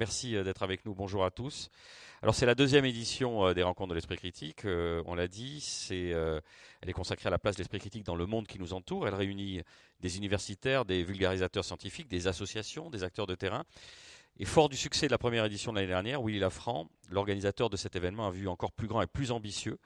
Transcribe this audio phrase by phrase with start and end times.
[0.00, 0.94] merci d'être avec nous.
[0.94, 1.68] Bonjour à tous.
[2.22, 4.62] Alors c'est la deuxième édition des rencontres de l'esprit critique.
[4.64, 8.46] on l'a dit, elle est consacrée à la place de l'esprit critique dans le monde
[8.46, 9.06] qui nous entoure.
[9.06, 9.60] Elle réunit
[10.00, 13.64] des universitaires, des vulgarisateurs scientifiques, des associations, des acteurs de terrain.
[14.38, 17.76] Et fort du succès de la première édition de l'année dernière, Willy Lafranc, l'organisateur de
[17.76, 19.78] cet événement, a vu encore plus grand et plus ambitieux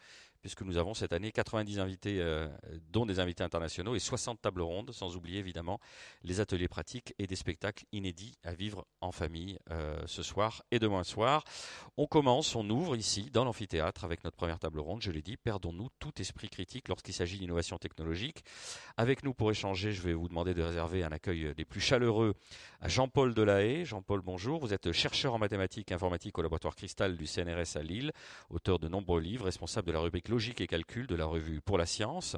[0.44, 2.46] puisque nous avons cette année 90 invités, euh,
[2.92, 5.80] dont des invités internationaux, et 60 tables rondes, sans oublier évidemment
[6.22, 10.78] les ateliers pratiques et des spectacles inédits à vivre en famille euh, ce soir et
[10.78, 11.44] demain soir.
[11.96, 15.00] On commence, on ouvre ici dans l'amphithéâtre avec notre première table ronde.
[15.00, 18.44] Je l'ai dit, perdons-nous tout esprit critique lorsqu'il s'agit d'innovation technologique.
[18.98, 22.34] Avec nous pour échanger, je vais vous demander de réserver un accueil des plus chaleureux
[22.82, 23.86] à Jean-Paul Delahaye.
[23.86, 24.60] Jean-Paul, bonjour.
[24.60, 28.12] Vous êtes chercheur en mathématiques et informatique au laboratoire Cristal du CNRS à Lille,
[28.50, 31.78] auteur de nombreux livres, responsable de la rubrique Logique et calcul de la revue Pour
[31.78, 32.36] la science.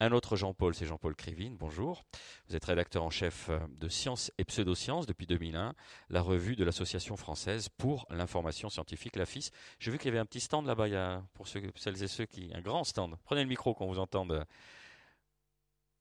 [0.00, 1.56] Un autre Jean-Paul, c'est Jean-Paul Krivine.
[1.56, 2.02] Bonjour.
[2.48, 5.76] Vous êtes rédacteur en chef euh, de Sciences et Pseudosciences depuis 2001,
[6.08, 9.52] la revue de l'Association française pour l'information scientifique, la FIS.
[9.78, 12.50] J'ai vu qu'il y avait un petit stand là-bas, pour celles et ceux qui.
[12.52, 13.14] Un grand stand.
[13.22, 14.44] Prenez le micro qu'on vous entende.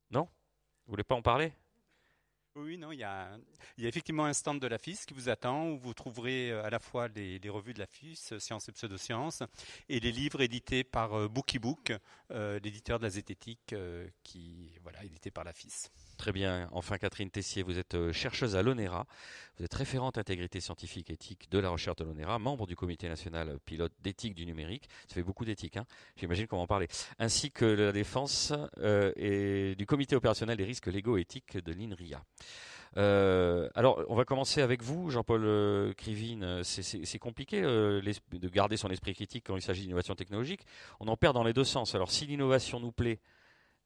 [0.10, 0.28] Non?
[0.88, 1.54] Vous voulez pas en parler?
[2.58, 3.38] Oui, non, il y, a,
[3.78, 6.80] effectivement un stand de la FIS qui vous attend où vous trouverez euh, à la
[6.80, 9.44] fois les, revues de la FIS, euh, Sciences et Pseudosciences,
[9.90, 11.92] et les livres édités par euh, Bookiebook,
[12.30, 13.76] l'éditeur de la zététique,
[14.24, 15.90] qui voilà, édité par la FIS.
[16.18, 16.70] Très bien.
[16.72, 19.06] Enfin, Catherine Tessier, vous êtes chercheuse à l'ONERA.
[19.58, 23.10] Vous êtes référente intégrité scientifique et éthique de la recherche de l'ONERA, membre du comité
[23.10, 24.90] national pilote d'éthique du numérique.
[25.08, 26.88] Ça fait beaucoup d'éthique, hein j'imagine qu'on va en parler.
[27.20, 28.54] Ainsi que la défense
[29.18, 32.24] et du comité opérationnel des risques légaux éthiques de l'INRIA.
[32.98, 36.64] Euh, alors, on va commencer avec vous, Jean-Paul euh, Krivine.
[36.64, 40.66] C'est compliqué euh, de garder son esprit critique quand il s'agit d'innovation technologique.
[41.00, 41.96] On en perd dans les deux sens.
[41.96, 43.20] Alors, si l'innovation nous plaît,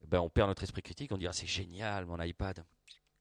[0.06, 1.12] ben, on perd notre esprit critique.
[1.12, 2.64] On dit ah, c'est génial, mon iPad,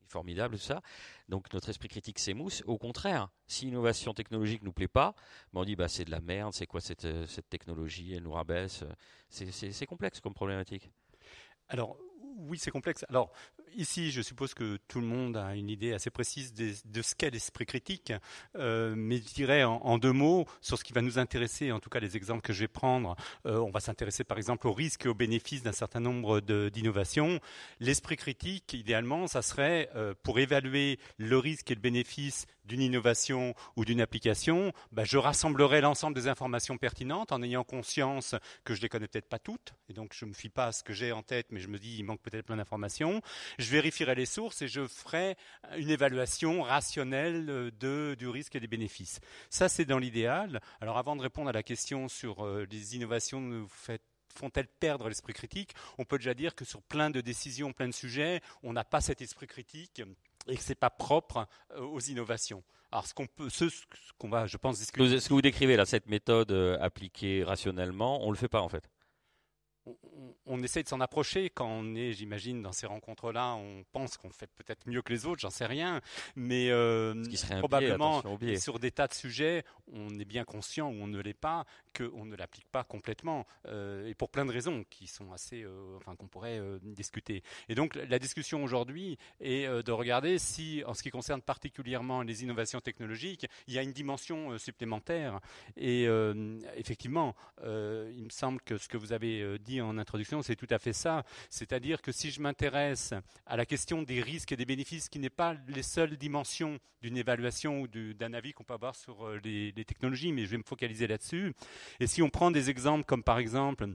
[0.08, 0.82] formidable tout ça.
[1.28, 2.64] Donc notre esprit critique s'émousse.
[2.66, 5.16] Au contraire, si l'innovation technologique nous plaît pas,
[5.54, 6.54] ben, on dit bah c'est de la merde.
[6.54, 8.14] C'est quoi cette, cette technologie?
[8.14, 8.84] Elle nous rabaisse.
[9.30, 10.90] C'est complexe comme problématique.
[11.68, 11.98] Alors
[12.48, 13.06] oui, c'est complexe.
[13.10, 13.32] Alors,
[13.76, 17.30] ici, je suppose que tout le monde a une idée assez précise de, ce qu'est
[17.30, 18.14] l'esprit critique,
[18.56, 21.90] euh, mais je dirais en, deux mots sur ce qui va nous intéresser, en tout
[21.90, 23.16] cas les exemples que je vais prendre.
[23.46, 27.40] Euh, on va s'intéresser par exemple aux risques et aux bénéfices d'un certain nombre d'innovations.
[27.80, 33.54] L'esprit critique, idéalement, ça serait euh, pour évaluer le risque et le bénéfice d'une innovation
[33.76, 38.82] ou d'une application, bah, je rassemblerai l'ensemble des informations pertinentes en ayant conscience que je
[38.82, 41.12] les connais peut-être pas toutes, et donc je me fie pas à ce que j'ai
[41.12, 43.22] en tête, mais je me dis il manque peut-être plein d'informations.
[43.58, 45.36] Je vérifierai les sources et je ferai
[45.78, 49.20] une évaluation rationnelle de, du risque et des bénéfices.
[49.50, 50.62] Ça, c'est dans l'idéal.
[50.80, 53.68] Alors, avant de répondre à la question sur euh, les innovations
[54.36, 57.94] font-elles perdre l'esprit critique On peut déjà dire que sur plein de décisions, plein de
[57.94, 60.02] sujets, on n'a pas cet esprit critique
[60.48, 62.64] et que c'est pas propre euh, aux innovations.
[62.92, 63.66] Alors, ce qu'on peut, ce,
[64.18, 65.20] qu'on va, je pense, discuter.
[65.20, 68.70] Ce que vous décrivez là, cette méthode euh, appliquée rationnellement, on le fait pas en
[68.70, 68.90] fait
[70.46, 73.56] on, essaie de s'en approcher quand on est, j'imagine, dans ces rencontres-là.
[73.56, 76.02] On pense qu'on fait peut-être mieux que les autres, j'en sais rien,
[76.36, 77.24] mais euh,
[77.60, 78.22] probablement
[78.58, 81.66] sur des tas de sujets, on est bien conscient ou on ne l'est pas
[81.98, 85.98] qu'on ne l'applique pas complètement, euh, et pour plein de raisons qui sont assez, euh,
[85.98, 87.44] enfin, qu'on pourrait discuter.
[87.68, 92.44] Et donc, la discussion aujourd'hui est de regarder si, en ce qui concerne particulièrement les
[92.44, 95.40] innovations technologiques, il y a une dimension supplémentaire.
[95.78, 96.04] Et
[96.76, 100.80] effectivement, il me semble que ce que vous avez dit en introduction c'est tout à
[100.80, 101.24] fait ça.
[101.50, 103.14] C'est-à-dire que si je m'intéresse
[103.46, 107.18] à la question des risques et des bénéfices, qui n'est pas les seules dimensions d'une
[107.18, 110.58] évaluation ou d'un avis qu'on peut avoir sur euh, les, les technologies, mais je vais
[110.58, 111.54] me focaliser là-dessus.
[112.00, 113.88] Et si on prend des exemples comme par exemple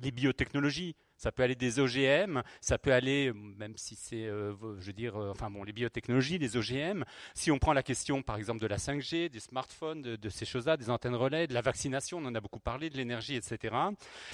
[0.00, 4.86] les biotechnologies, ça peut aller des OGM, ça peut aller, même si c'est, euh, je
[4.86, 7.04] veux dire, euh, enfin bon, les biotechnologies, les OGM.
[7.32, 10.76] Si on prend la question, par exemple, de la 5G, des smartphones, de, ces choses-là,
[10.76, 13.72] des antennes relais, de la vaccination, on en a beaucoup parlé, de l'énergie, etc.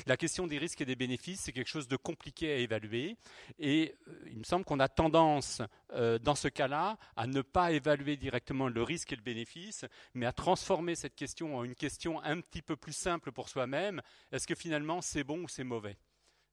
[0.07, 3.19] La question des risques et des bénéfices, c'est quelque chose de compliqué à évaluer.
[3.59, 5.61] Et euh, il me semble qu'on a tendance,
[6.23, 10.33] dans ce cas-là, à ne pas évaluer directement le risque et le bénéfice, mais à
[10.33, 14.01] transformer cette question en une question un petit peu plus simple pour soi-même.
[14.33, 15.99] Est-ce que finalement c'est bon ou c'est mauvais?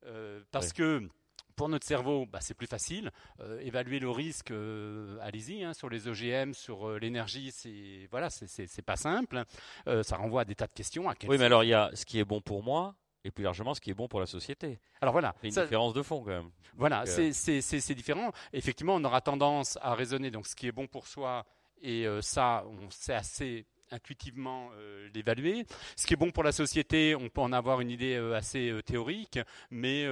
[0.06, 1.07] Euh, parce que
[1.56, 3.12] pour notre cerveau, bah, c'est plus facile.
[3.40, 8.81] Euh, évaluer le risque, euh, allez-y, hein, sur les OGM, sur l'énergie, c'est voilà, c'est
[8.81, 9.44] pas simple.
[9.86, 11.06] ça renvoie à des tas de questions.
[11.28, 12.96] oui, mais alors il y a ce qui est bon pour moi.
[13.28, 14.80] Et plus largement, ce qui est bon pour la société.
[15.02, 16.51] Alors voilà, c'est une différence de fond quand même.
[16.75, 18.31] Voilà, c'est différent.
[18.54, 21.44] Effectivement, on aura tendance à raisonner donc ce qui est bon pour soi,
[21.81, 24.70] et ça, c'est assez intuitivement
[25.14, 25.66] l'évaluer.
[25.96, 29.40] Ce qui est bon pour la société, on peut en avoir une idée assez théorique,
[29.70, 30.06] mais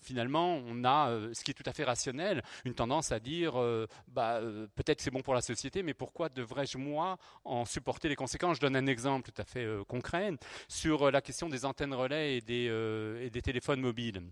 [0.00, 3.54] finalement, on a, ce qui est tout à fait rationnel, une tendance à dire,
[4.08, 4.40] bah,
[4.74, 8.56] peut-être c'est bon pour la société, mais pourquoi devrais-je moi en supporter les conséquences?
[8.56, 10.32] Je donne un exemple tout à fait concret
[10.68, 14.22] sur la question des antennes relais et des téléphones mobiles.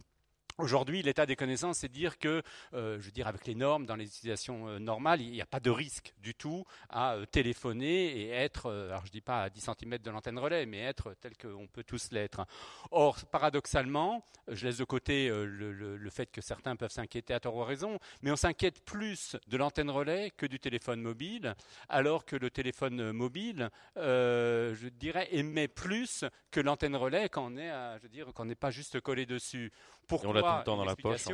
[0.59, 2.43] Aujourd'hui, l'état des connaissances, c'est dire que,
[2.75, 5.47] euh, je veux dire, avec les normes, dans les utilisations euh, normales, il n'y a
[5.47, 9.45] pas de risque du tout à euh, téléphoner et être, alors je ne dis pas
[9.45, 12.45] à 10 cm de l'antenne relais, mais être tel qu'on peut tous l'être.
[12.91, 17.63] Or, paradoxalement, je laisse de côté le, fait que certains peuvent s'inquiéter à tort ou
[17.63, 21.55] à raison, mais on s'inquiète plus de l'antenne relais que du téléphone mobile,
[21.89, 28.55] alors que le téléphone mobile, je dirais, émet plus que l'antenne relais quand on n'est
[28.57, 29.71] pas juste collé dessus.
[30.09, 31.27] Pourquoi on l'a tout le temps dans la poche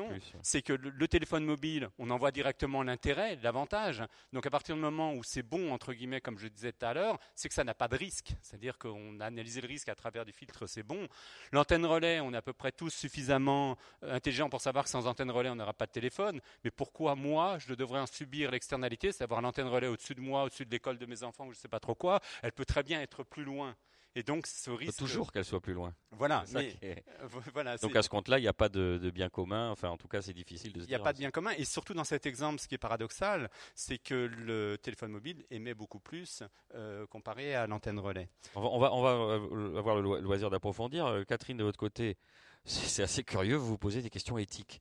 [0.42, 4.02] C'est que le, téléphone mobile, on en voit directement l'intérêt, l'avantage.
[4.32, 6.92] Donc à partir du moment où c'est bon, entre guillemets, comme je disais tout à
[6.92, 8.32] l'heure, c'est que ça n'a pas de risque.
[8.42, 11.06] C'est-à-dire qu'on a analysé le risque à travers du filtre, c'est bon.
[11.52, 15.06] L'antenne relais, on est à peu près tous suffisamment euh, intelligents pour savoir que sans
[15.06, 16.40] antenne relais, on n'aura pas de téléphone.
[16.64, 20.42] Mais pourquoi moi, je devrais en subir l'externalité, c'est avoir l'antenne relais au-dessus de moi,
[20.42, 22.20] au-dessus de l'école de mes enfants, ou je ne sais pas trop quoi.
[22.42, 23.76] Elle peut très bien être plus loin.
[24.16, 24.92] Et donc, ce risque.
[24.92, 25.92] Faut toujours qu'elle soit plus loin.
[26.12, 26.44] Voilà.
[27.52, 29.70] voilà donc, à ce compte-là, il n'y a pas de, bien commun.
[29.70, 31.50] Enfin, en tout cas, c'est difficile de se Il n'y a pas de bien commun.
[31.58, 35.74] Et surtout, dans cet exemple, ce qui est paradoxal, c'est que le téléphone mobile émet
[35.74, 36.44] beaucoup plus
[36.74, 38.28] euh, comparé à l'antenne relais.
[38.54, 41.06] On va, on va, euh, avoir le loisir d'approfondir.
[41.06, 42.16] Euh, Catherine, de votre côté,
[42.64, 44.80] c'est assez curieux, vous vous posez des questions éthiques.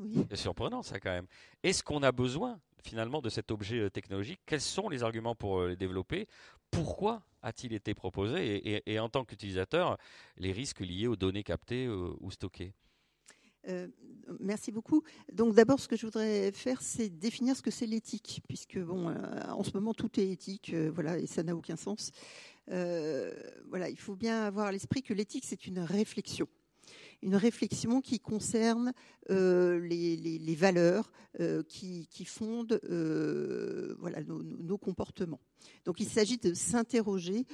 [0.00, 0.26] Oui.
[0.30, 1.26] C'est surprenant, ça, quand même.
[1.62, 4.40] Est-ce qu'on a besoin, finalement, de cet objet technologique?
[4.46, 6.26] Quels sont les arguments pour les développer?
[6.72, 9.98] Pourquoi a-t-il été proposé et, en tant qu'utilisateur,
[10.38, 12.72] les risques liés aux données captées euh, ou stockées?
[13.68, 13.86] Euh,
[14.40, 15.02] merci beaucoup.
[15.32, 19.10] Donc d'abord, ce que je voudrais faire, c'est définir ce que c'est l'éthique, puisque bon,
[19.10, 19.14] euh,
[19.50, 22.10] en ce moment tout est éthique, voilà, et ça n'a aucun sens.
[22.66, 26.48] voilà, il faut bien avoir à l'esprit que l'éthique c'est une réflexion
[27.22, 28.92] une réflexion qui concerne
[29.30, 33.94] euh, les, valeurs euh, qui, fondent euh,
[34.26, 35.40] nos, comportements.
[35.84, 37.46] Donc il s'agit de s'interroger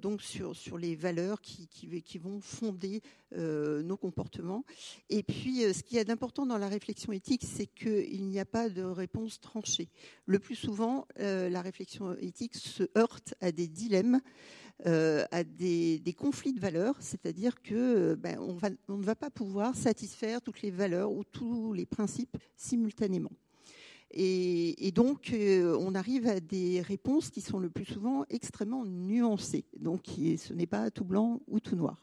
[0.00, 3.02] donc sur, sur les valeurs qui, qui, vont fonder
[3.36, 4.64] nos comportements.
[5.08, 8.44] Et puis ce qu'il y a d'important dans la réflexion éthique, c'est qu'il n'y a
[8.44, 9.88] pas de réponse tranchée.
[10.26, 14.20] Le plus souvent, la réflexion éthique se heurte à des dilemmes.
[14.86, 18.38] Euh, à des, conflits de valeurs, c'est-à-dire que euh, ben,
[18.88, 23.32] on, ne va pas pouvoir satisfaire toutes les valeurs ou tous les principes simultanément.
[24.12, 29.64] Et, donc, euh, on arrive à des réponses qui sont le plus souvent extrêmement nuancées.
[29.78, 32.02] Donc, ce n'est pas tout blanc ou tout noir.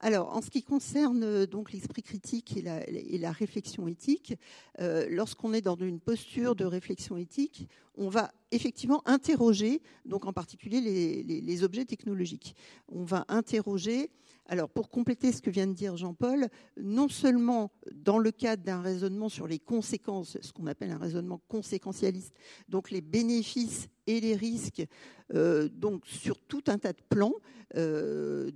[0.00, 4.34] Alors, en ce qui concerne euh, donc l'esprit critique et la, réflexion éthique,
[4.80, 10.32] euh, lorsqu'on est dans une posture de réflexion éthique, on va effectivement interroger, donc en
[10.32, 12.54] particulier les, objets technologiques.
[12.88, 14.10] On va interroger
[14.50, 16.48] alors, pour compléter ce que vient de dire Jean-Paul,
[16.80, 21.42] non seulement dans le cadre d'un raisonnement sur les conséquences, ce qu'on appelle un raisonnement
[21.48, 22.34] conséquentialiste,
[22.66, 24.86] donc les bénéfices et les risques,
[25.34, 27.34] euh, donc sur tout un tas de plans,
[27.76, 28.50] euh,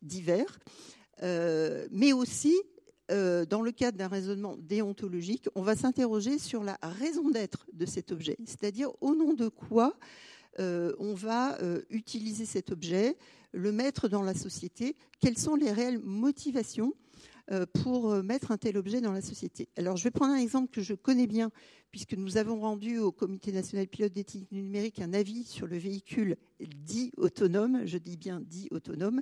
[0.00, 0.58] divers,
[1.22, 2.54] euh, mais aussi
[3.10, 8.12] dans le cadre d'un raisonnement déontologique, on va s'interroger sur la raison d'être de cet
[8.12, 9.94] objet, c'est-à-dire au nom de quoi
[10.58, 11.58] on va
[11.90, 13.16] utiliser cet objet,
[13.54, 16.94] le mettre dans la société, quelles sont les réelles motivations
[17.50, 19.68] euh, pour euh, mettre un tel objet dans la société?
[19.76, 21.50] Alors, je vais prendre un exemple que je connais bien,
[21.90, 26.36] puisque nous avons rendu au Comité national pilote d'éthique numérique un avis sur le véhicule
[26.60, 29.20] dit autonome, je dis bien dit autonome,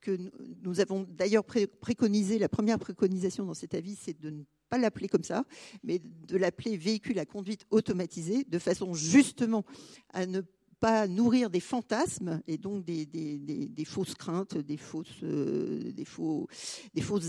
[0.00, 0.16] que
[0.62, 5.08] nous avons d'ailleurs préconisé, la première préconisation dans cet avis, c'est de ne pas l'appeler
[5.08, 5.44] comme ça,
[5.82, 9.64] mais de l'appeler véhicule à conduite automatisée, de façon justement
[10.12, 10.42] à ne
[10.80, 15.92] pas nourrir des fantasmes et donc des, fausses craintes, des fausses, euh,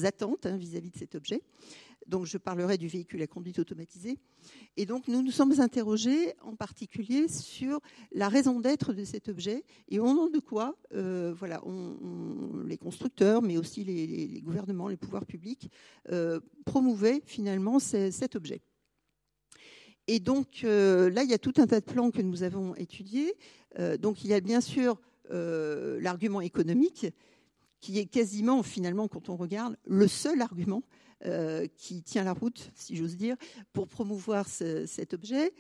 [0.04, 1.42] attentes hein, vis-à-vis de cet objet.
[2.08, 4.18] Donc je parlerai du véhicule à conduite automatisée.
[4.78, 7.82] Et donc nous nous sommes interrogés en particulier sur
[8.14, 11.62] la raison d'être de cet objet et au nom de quoi, euh, voilà,
[12.66, 15.70] les constructeurs, mais aussi les, gouvernements, les pouvoirs publics
[16.12, 18.62] euh, promouvaient finalement cet objet.
[20.08, 22.74] Et donc euh, là, il y a tout un tas de plans que nous avons
[22.76, 23.36] étudiés.
[23.78, 25.00] Euh, donc il y a bien sûr
[25.32, 27.08] euh, l'argument économique,
[27.82, 30.82] qui est quasiment, finalement, quand on regarde, le seul argument
[31.76, 33.36] qui tient la route, si j'ose dire,
[33.74, 35.52] pour promouvoir cet objet.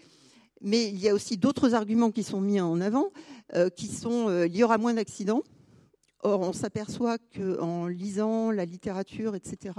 [0.61, 3.11] Mais il y a aussi d'autres arguments qui sont mis en avant,
[3.75, 5.41] qui sont il y aura moins d'accidents.
[6.21, 9.73] Or, on s'aperçoit qu'en lisant la littérature, etc.,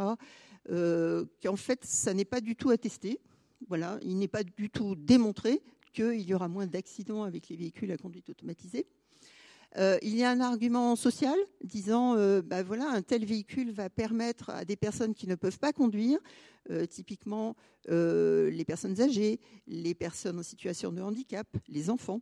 [0.69, 3.21] qu'en fait, ça n'est pas du tout attesté.
[3.67, 5.63] Voilà, il n'est pas du tout démontré
[5.93, 8.87] qu'il y aura moins d'accidents avec les véhicules à conduite automatisée.
[9.77, 14.65] il y a un argument social disant, bah voilà, un tel véhicule va permettre à
[14.65, 16.19] des personnes qui ne peuvent pas conduire,
[16.89, 17.57] typiquement
[17.89, 22.21] les personnes âgées, les personnes en situation de handicap, les enfants,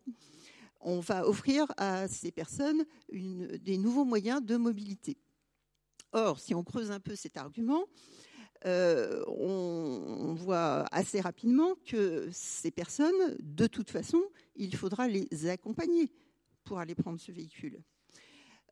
[0.81, 5.17] on va offrir à ces personnes des nouveaux moyens de mobilité.
[6.13, 7.85] Or, si on creuse un peu cet argument,
[8.67, 14.21] euh, on, voit assez rapidement que ces personnes, de toute façon,
[14.57, 16.11] il faudra les accompagner
[16.65, 17.81] pour aller prendre ce véhicule.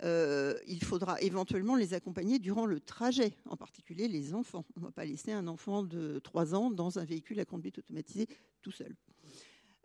[0.03, 4.65] Euh, il faudra éventuellement les accompagner durant le trajet, en particulier les enfants.
[4.77, 7.79] On ne va pas laisser un enfant de 3 ans dans un véhicule à conduite
[7.79, 8.27] automatisée
[8.63, 8.95] tout seul.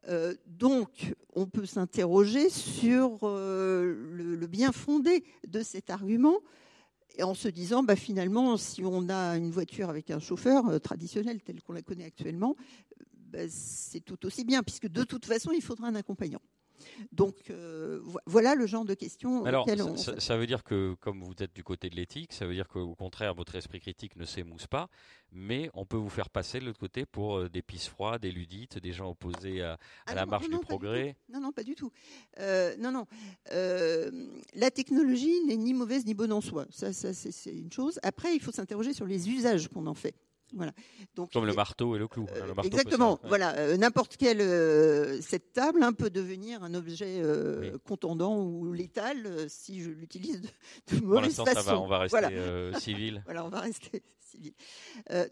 [0.08, 6.40] Euh, donc, on peut s'interroger sur le, bien fondé de cet argument
[7.22, 11.42] en se disant, bah, finalement, si on a une voiture avec un chauffeur euh, traditionnel
[11.42, 12.56] tel qu'on la connaît actuellement,
[13.32, 16.42] bah, c'est tout aussi bien, puisque de toute façon, il faudra un accompagnant.
[17.12, 19.46] Donc euh, voilà le genre de questions.
[19.46, 19.68] Alors,
[19.98, 22.96] ça, veut dire que, comme vous êtes du côté de l'éthique, ça veut dire qu'au
[22.96, 24.90] contraire, votre esprit critique ne s'émousse pas,
[25.32, 28.32] mais on peut vous faire passer de l'autre côté pour euh, des pisses froides, des
[28.32, 31.16] ludites, des gens opposés à, ah la marche du progrès.
[31.30, 31.92] Non, non, pas du tout.
[32.40, 33.06] Euh, non, non.
[33.52, 36.66] la technologie n'est ni mauvaise ni bonne en soi.
[36.70, 38.00] Ça, ça c'est une chose.
[38.04, 40.16] Après, il faut s'interroger sur les usages qu'on en fait.
[40.54, 40.72] Voilà.
[41.16, 42.26] Donc, Comme le marteau et le clou.
[42.36, 43.20] Euh, exactement.
[43.24, 43.56] Voilà.
[43.58, 47.22] Euh, n'importe quelle euh, cette table hein, peut devenir un objet
[47.86, 51.54] contondant ou létal si je l'utilise de, de mauvaise façon.
[51.54, 53.22] Ça va, on va rester civil.
[53.26, 54.54] voilà, on va rester civil.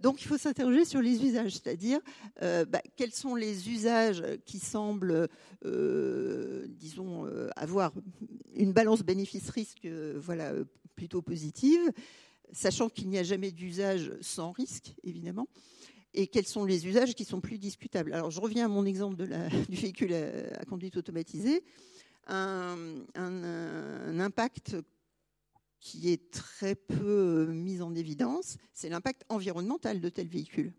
[0.01, 1.99] donc il faut s'interroger sur les usages, c'est-à-dire
[2.41, 5.27] bah, quels sont les usages qui semblent,
[5.63, 7.91] disons, avoir
[8.55, 10.53] une balance bénéfice-risque, voilà,
[10.95, 11.91] plutôt positive
[12.51, 15.47] sachant qu'il n'y a jamais d'usage sans risque, évidemment,
[16.13, 18.13] et quels sont les usages qui sont plus discutables.
[18.13, 19.15] Alors, je reviens à mon exemple
[19.69, 21.63] du véhicule à, conduite automatisée.
[22.27, 22.79] Un,
[24.19, 24.75] impact
[25.79, 30.73] qui est très peu mis en évidence, c'est l'impact environnemental de tel véhicule.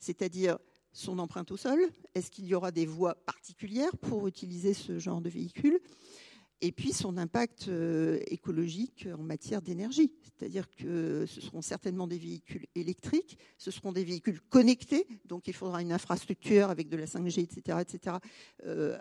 [0.00, 0.58] C'est-à-dire
[0.92, 1.78] son empreinte au sol.
[2.14, 5.78] Est-ce qu'il y aura des voies particulières pour utiliser ce genre de véhicule?
[6.60, 10.12] Et puis son impact euh, écologique en matière d'énergie.
[10.22, 15.54] C'est-à-dire que ce seront certainement des véhicules électriques, ce seront des véhicules connectés, donc il
[15.54, 18.16] faudra une infrastructure avec de la 5G, etc., etc.,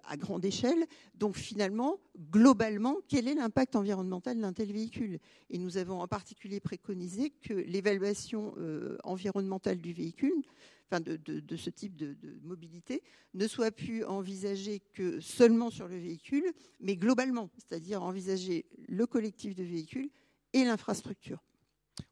[0.03, 0.85] à grande échelle.
[1.15, 1.99] Donc finalement,
[2.31, 5.19] globalement, quel est l'impact environnemental d'un tel véhicule?
[5.49, 10.43] Et nous avons en particulier préconisé que l'évaluation euh, environnementale du véhicule
[10.89, 13.01] enfin de, ce type de, mobilité,
[13.33, 19.55] ne soit plus envisagé que seulement sur le véhicule, mais globalement, c'est-à-dire envisager le collectif
[19.55, 20.09] de véhicules
[20.53, 21.43] et l'infrastructure.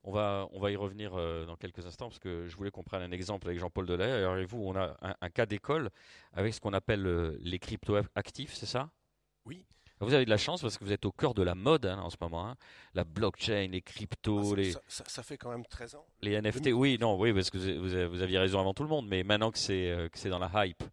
[0.04, 2.84] On va, on va y revenir euh, dans quelques instants parce que je voulais qu'on
[2.84, 4.10] prenne un exemple avec Jean-Paul Delay.
[4.12, 5.90] Alors, et vous, on a un, cas d'école
[6.32, 8.90] avec ce qu'on appelle euh, les crypto-actifs, c'est ça?
[9.46, 9.66] Oui.
[10.00, 12.00] Vous avez de la chance parce que vous êtes au cœur de la mode hein,
[12.00, 12.48] en ce moment.
[12.48, 12.56] Hein.
[12.94, 14.74] La blockchain, les cryptos, ah, les.
[14.88, 16.06] Ça, fait quand même 13 ans.
[16.22, 19.24] Les NFT, oui, non, oui, parce que vous, aviez raison avant tout le monde, mais
[19.24, 20.84] maintenant que c'est euh, c'est dans la hype.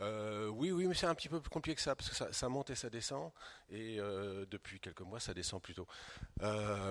[0.00, 2.48] Euh, oui, oui, mais c'est un petit peu plus compliqué que ça, parce que ça,
[2.48, 3.30] monte et ça descend,
[3.70, 5.86] et euh, depuis quelques mois, ça descend plutôt.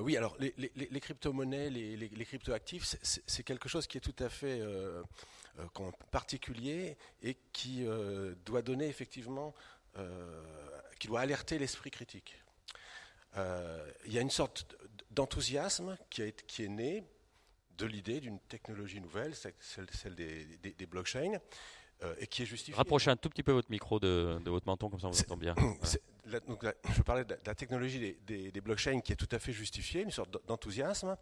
[0.02, 4.30] oui, alors les, les, crypto-monnaies, les, les crypto-actifs, c'est quelque chose qui est tout à
[4.30, 4.62] fait
[6.12, 7.86] particulier et qui
[8.46, 9.54] doit donner effectivement
[11.00, 12.44] qui doit alerter l'esprit critique.
[13.38, 14.76] Euh, il y a une sorte
[15.12, 17.04] d'enthousiasme qui, est né
[17.78, 21.40] de l'idée d'une technologie nouvelle, celle, des, blockchains,
[22.04, 22.76] euh, et qui est justifiée.
[22.76, 25.38] Rapprochez un tout petit peu votre micro de, votre menton, comme ça on vous entend
[25.38, 25.56] bien.
[26.26, 30.38] je parlais de la technologie des, blockchains qui est tout à fait justifiée, une sorte
[30.48, 31.18] d'enthousiasme.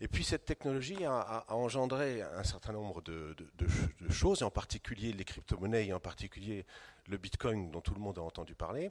[0.00, 3.34] Et puis cette technologie a, engendré un certain nombre de,
[4.10, 6.66] choses, et en particulier les crypto-monnaies, et en particulier
[7.08, 8.90] le Bitcoin dont tout le monde a entendu parler.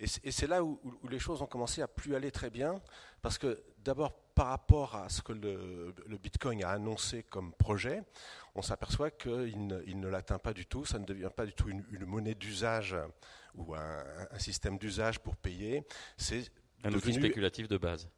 [0.00, 2.80] Et c'est là où, les choses ont commencé à plus aller très bien,
[3.22, 8.02] parce que d'abord par rapport à ce que le, Bitcoin a annoncé comme projet,
[8.54, 11.84] on s'aperçoit qu'il ne l'atteint pas du tout, ça ne devient pas du tout une,
[12.06, 12.96] monnaie d'usage
[13.54, 15.84] ou un, système d'usage pour payer.
[16.16, 16.50] C'est
[16.82, 18.08] un outil spéculatif de base.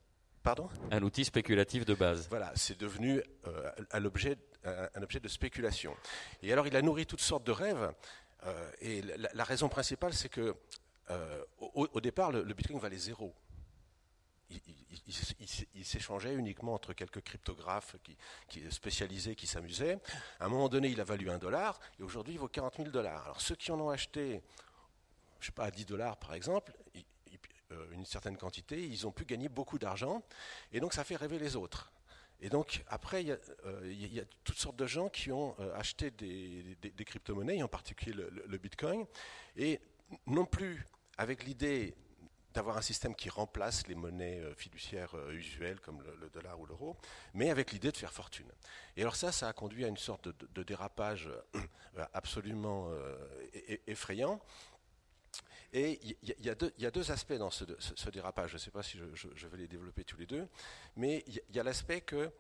[0.43, 0.69] Pardon?
[0.91, 2.29] Un outil spéculatif de base.
[2.31, 5.95] Voilà, c'est devenu euh, un, objet, un objet de spéculation.
[6.43, 7.93] Et alors il a nourri toutes sortes de rêves.
[8.45, 10.55] Euh, et la, raison principale, c'est que
[11.11, 13.35] euh, au, départ, le, Bitcoin valait zéro.
[15.75, 18.17] Il, s'échangeait uniquement entre quelques cryptographes qui,
[18.49, 19.99] qui spécialisés qui s'amusaient.
[20.41, 22.89] À un moment donné, il a valu un dollar et aujourd'hui, il vaut 40 000
[22.91, 23.25] dollars.
[23.25, 24.43] Alors ceux qui en ont acheté,
[25.41, 26.73] je sais pas, à 10 dollars par exemple,
[27.73, 30.23] euh, une certaine quantité, ils ont pu gagner beaucoup d'argent
[30.73, 31.93] et donc ça fait rêver les autres.
[32.41, 37.05] Et donc, après, il y, a, toutes sortes de gens qui ont euh, acheté des,
[37.05, 39.07] crypto-monnaies, en particulier le, Bitcoin,
[39.57, 39.81] et
[40.27, 40.85] non plus
[41.17, 41.95] avec l'idée
[42.53, 46.97] d'avoir un système qui remplace les monnaies fiduciaires usuelles comme le, dollar ou l'euro,
[47.33, 48.51] mais avec l'idée de faire fortune.
[48.99, 51.31] Et alors ça, ça a conduit à une sorte de, dérapage
[52.13, 52.91] absolument
[53.87, 54.41] effrayant.
[55.77, 57.65] Et il y, a deux aspects dans ce,
[58.11, 58.49] dérapage.
[58.49, 60.49] Je ne sais pas si je, vais les développer tous les deux,
[60.97, 62.31] mais il y a, l'aspect que,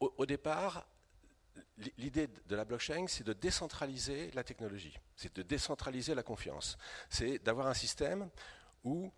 [0.00, 0.84] au, départ,
[1.96, 6.76] l'idée de la blockchain, c'est de décentraliser la technologie, c'est de décentraliser la confiance,
[7.08, 8.28] c'est d'avoir un système
[8.82, 9.12] où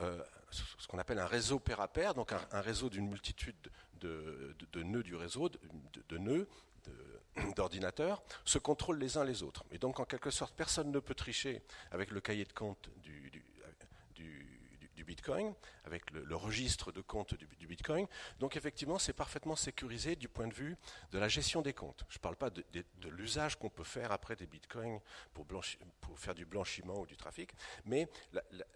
[0.00, 3.56] euh, ce qu'on appelle un réseau pair à pair, donc un, réseau d'une multitude
[3.94, 6.46] de, nœuds du réseau, de, nœuds,
[7.56, 9.64] d'ordinateurs, se contrôlent les uns les autres.
[9.70, 13.30] Et donc, en quelque sorte, personne ne peut tricher avec le cahier de compte du,
[15.04, 18.06] Bitcoin, avec le, registre de compte du, Bitcoin.
[18.40, 20.76] Donc effectivement, c'est parfaitement sécurisé du point de vue
[21.12, 22.04] de la gestion des comptes.
[22.08, 22.64] Je ne parle pas de,
[23.10, 24.98] l'usage qu'on peut faire après des Bitcoins
[25.34, 27.50] pour, pour, faire du blanchiment ou du trafic,
[27.84, 28.08] mais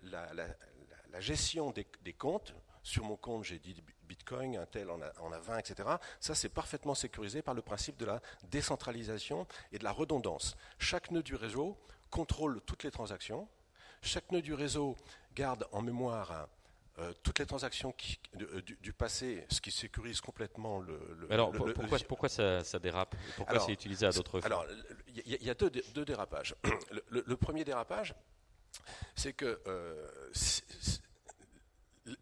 [0.02, 5.32] la, gestion des, comptes, sur mon compte, j'ai dit Bitcoin, un tel en a, en
[5.32, 5.88] a 20, etc.
[6.20, 10.56] Ça, c'est parfaitement sécurisé par le principe de la décentralisation et de la redondance.
[10.78, 11.76] Chaque nœud du réseau
[12.10, 13.48] contrôle toutes les transactions.
[14.02, 14.96] Chaque nœud du réseau
[15.34, 16.48] garde en mémoire
[16.98, 17.94] euh, toutes les transactions
[18.40, 20.98] euh, du, passé, ce qui sécurise complètement le.
[21.30, 23.14] alors, pourquoi, ça, dérape?
[23.36, 24.46] Pourquoi c'est utilisé à d'autres fins?
[24.46, 24.66] Alors,
[25.14, 25.70] il y, a deux,
[26.04, 26.56] dérapages.
[27.10, 28.14] Le, premier dérapage,
[29.14, 30.08] c'est que euh,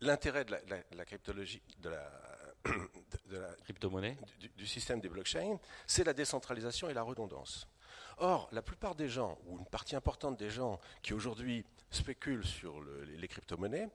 [0.01, 0.57] l'intérêt de
[0.93, 2.11] la, cryptologie, de la,
[3.65, 4.17] crypto-monnaie,
[4.57, 7.69] du, système des blockchains, c'est la décentralisation et la redondance.
[8.19, 12.81] Or, la plupart des gens, ou une partie importante des gens qui aujourd'hui spéculent sur
[12.83, 13.89] les crypto-monnaies,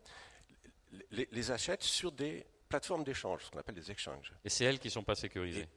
[1.12, 4.34] les, achètent sur des plateformes d'échange, ce qu'on appelle des exchanges.
[4.44, 5.68] Et c'est elles qui ne sont pas sécurisées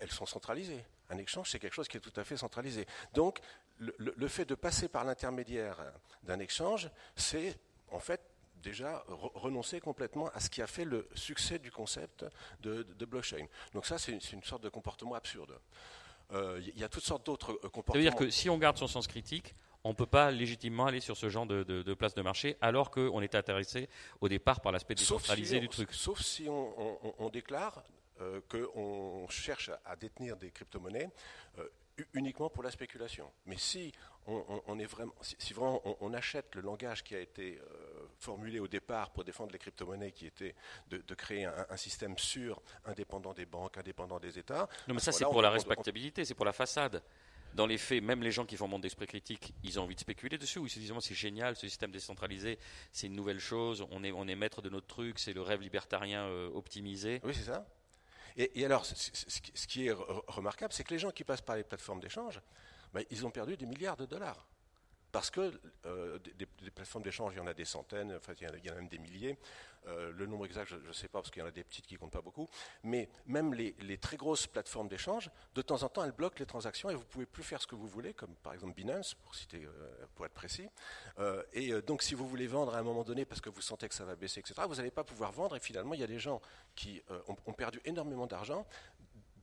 [0.00, 0.84] Elles sont centralisées.
[1.10, 2.86] Un échange, c'est quelque chose qui est tout à fait centralisé.
[3.12, 3.40] Donc,
[3.78, 5.76] le, fait de passer par l'intermédiaire
[6.22, 7.58] d'un échange, c'est
[7.90, 8.20] en fait
[8.62, 12.24] déjà renoncer complètement à ce qui a fait le succès du concept
[12.60, 13.46] de, de blockchain.
[13.74, 15.58] Donc ça, c'est une, sorte de comportement absurde.
[16.32, 17.94] Euh, il y a toutes sortes d'autres comportements.
[18.00, 20.30] Euh, Ça veut dire que si on garde son sens critique, on ne peut pas
[20.30, 23.88] légitimement aller sur ce genre de, place de marché alors qu'on est intéressé
[24.20, 25.92] au départ par l'aspect décentralisé du truc.
[25.92, 27.82] Sauf si on, déclare
[28.20, 31.10] euh, qu'on cherche à détenir des crypto-monnaies
[32.14, 33.30] uniquement pour la spéculation.
[33.46, 33.92] Mais si
[34.26, 37.91] on, est vraiment, si, vraiment on, achète le langage qui a été euh,
[38.22, 40.54] formulé au départ pour défendre les crypto-monnaies, qui était
[40.88, 44.68] de, créer un, système sûr, indépendant des banques, indépendant des États.
[44.88, 47.02] Non, mais ça, c'est pour la respectabilité, c'est pour la façade.
[47.54, 50.00] Dans les faits, même les gens qui font monde d'esprit critique, ils ont envie de
[50.00, 50.58] spéculer dessus.
[50.62, 52.58] Ils se disent c'est génial, ce système décentralisé,
[52.92, 53.86] c'est une nouvelle chose.
[53.90, 57.20] On est, on est maître de notre truc, c'est le rêve libertarien euh, optimisé.
[57.24, 57.66] Oui, c'est ça.
[58.36, 62.00] Et, alors, ce qui est remarquable, c'est que les gens qui passent par les plateformes
[62.00, 62.40] d'échange,
[62.94, 64.46] ben, ils ont perdu des milliards de dollars.
[65.12, 65.52] Parce que
[65.84, 68.76] euh, des, plateformes d'échange, il y en a des centaines, enfin, il, y en a,
[68.76, 69.38] même des milliers.
[69.86, 71.86] Euh, le nombre exact, je ne sais pas, parce qu'il y en a des petites
[71.86, 72.48] qui ne comptent pas beaucoup.
[72.82, 76.88] Mais même les, très grosses plateformes d'échange, de temps en temps, elles bloquent les transactions
[76.88, 79.34] et vous ne pouvez plus faire ce que vous voulez, comme par exemple Binance, pour,
[79.52, 80.70] euh, pour être précis.
[81.52, 83.94] et donc, si vous voulez vendre à un moment donné parce que vous sentez que
[83.94, 85.56] ça va baisser, etc., vous n'allez pas pouvoir vendre.
[85.56, 86.40] Et finalement, il y a des gens
[86.74, 88.66] qui ont perdu énormément d'argent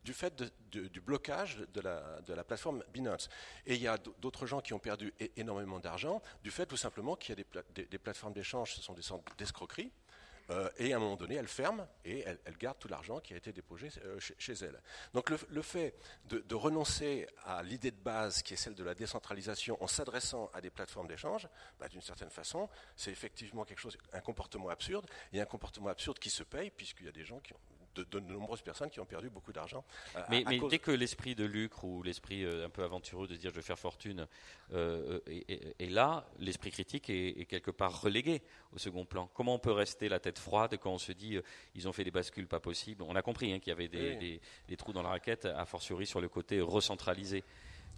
[0.03, 3.29] du fait du blocage de la, plateforme Binance.
[3.65, 7.15] Et il y a d'autres gens qui ont perdu énormément d'argent du fait tout simplement
[7.15, 9.91] qu'il y a des, plateformes d'échange, ce sont des centres d'escroquerie,
[10.51, 13.37] euh, et à un moment donné, elles ferment et elles, gardent tout l'argent qui a
[13.37, 14.81] été déposé euh, chez, elles.
[15.13, 19.81] Donc le, fait de, renoncer à l'idée de base qui est celle de la décentralisation
[19.83, 21.47] en s'adressant à des plateformes d'échange,
[21.79, 26.17] bah, d'une certaine façon, c'est effectivement quelque chose, un comportement absurde, et un comportement absurde
[26.17, 27.59] qui se paye puisqu'il y a des gens qui ont
[28.03, 29.83] de, nombreuses personnes qui ont perdu beaucoup d'argent.
[30.29, 33.55] mais, dès que l'esprit de lucre ou l'esprit euh, un peu aventureux de dire je
[33.55, 34.27] vais faire fortune
[34.73, 38.41] euh, est, là, l'esprit critique est, quelque part relégué
[38.73, 39.29] au second plan.
[39.33, 41.41] Comment on peut rester la tête froide quand on se dit euh,
[41.75, 43.03] ils ont fait des bascules pas possibles?
[43.03, 46.21] On a compris hein, qu'il y avait des, trous dans la raquette, a fortiori sur
[46.21, 47.43] le côté recentralisé.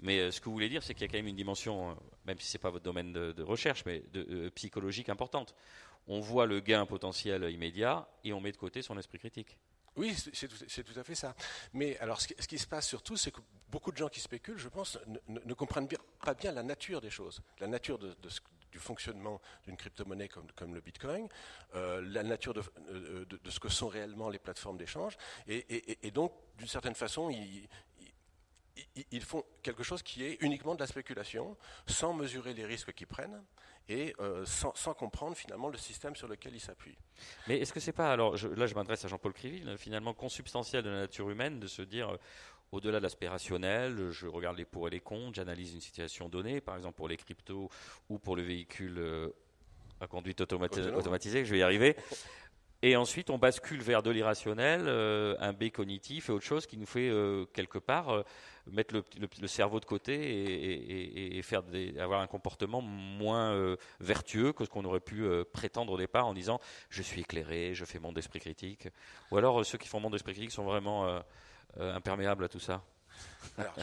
[0.01, 2.39] Mais ce que vous voulez dire, c'est qu'il y a quand même une dimension, même
[2.39, 5.53] si ce n'est pas votre domaine de, recherche, mais de, psychologique importante.
[6.07, 9.57] On voit le gain potentiel immédiat et on met de côté son esprit critique.
[9.97, 11.36] Oui, c'est tout, à fait ça.
[11.73, 14.69] Mais alors, ce qui, se passe surtout, c'est que beaucoup de gens qui spéculent, je
[14.69, 15.89] pense, ne, comprennent
[16.23, 21.27] pas bien la nature des choses, la nature du fonctionnement d'une crypto-monnaie comme, le Bitcoin,
[21.75, 22.54] euh, la nature
[22.89, 25.17] euh, de, ce que sont réellement les plateformes d'échange.
[25.47, 27.67] Et, donc, d'une certaine façon, ils,
[29.12, 33.08] ils, font quelque chose qui est uniquement de la spéculation, sans mesurer les risques qu'ils
[33.08, 33.43] prennent
[33.89, 36.97] et euh, sans, comprendre finalement le système sur lequel ils s'appuient.
[37.47, 40.89] Mais est-ce que c'est pas, alors là je m'adresse à Jean-Paul Criville, finalement consubstantiel de
[40.89, 42.17] la nature humaine de se dire, euh,
[42.71, 46.61] au-delà de l'aspect rationnel, je regarde les pour et les contre, j'analyse une situation donnée,
[46.61, 47.69] par exemple pour les cryptos
[48.09, 49.29] ou pour le véhicule euh,
[49.99, 51.95] à conduite automatisée, je vais y arriver.
[52.83, 56.87] Et ensuite, on bascule vers de l'irrationnel, un B cognitif et autre chose qui nous
[56.87, 57.11] fait
[57.53, 58.23] quelque part
[58.67, 61.63] mettre le, cerveau de côté et, faire
[62.00, 66.60] avoir un comportement moins vertueux que ce qu'on aurait pu prétendre au départ en disant
[66.89, 68.88] je suis éclairé, je fais mon esprit critique.
[69.32, 71.21] Ou alors ceux qui font mon esprit critique sont vraiment
[71.78, 72.84] imperméables à tout ça.
[73.58, 73.76] Alors,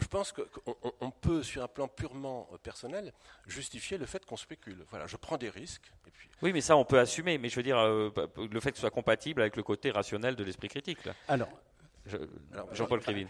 [0.00, 3.12] je, pense qu'on peut, sur un plan purement personnel,
[3.46, 4.84] justifier le fait qu'on spécule.
[4.90, 5.90] Voilà, je prends des risques.
[6.06, 6.28] Et puis...
[6.42, 7.38] Oui, mais ça, on peut assumer.
[7.38, 10.36] Mais je veux dire, euh, le fait que ce soit compatible avec le côté rationnel
[10.36, 10.98] de l'esprit critique.
[11.26, 11.48] Alors,
[12.72, 13.26] Jean-Paul Crévin.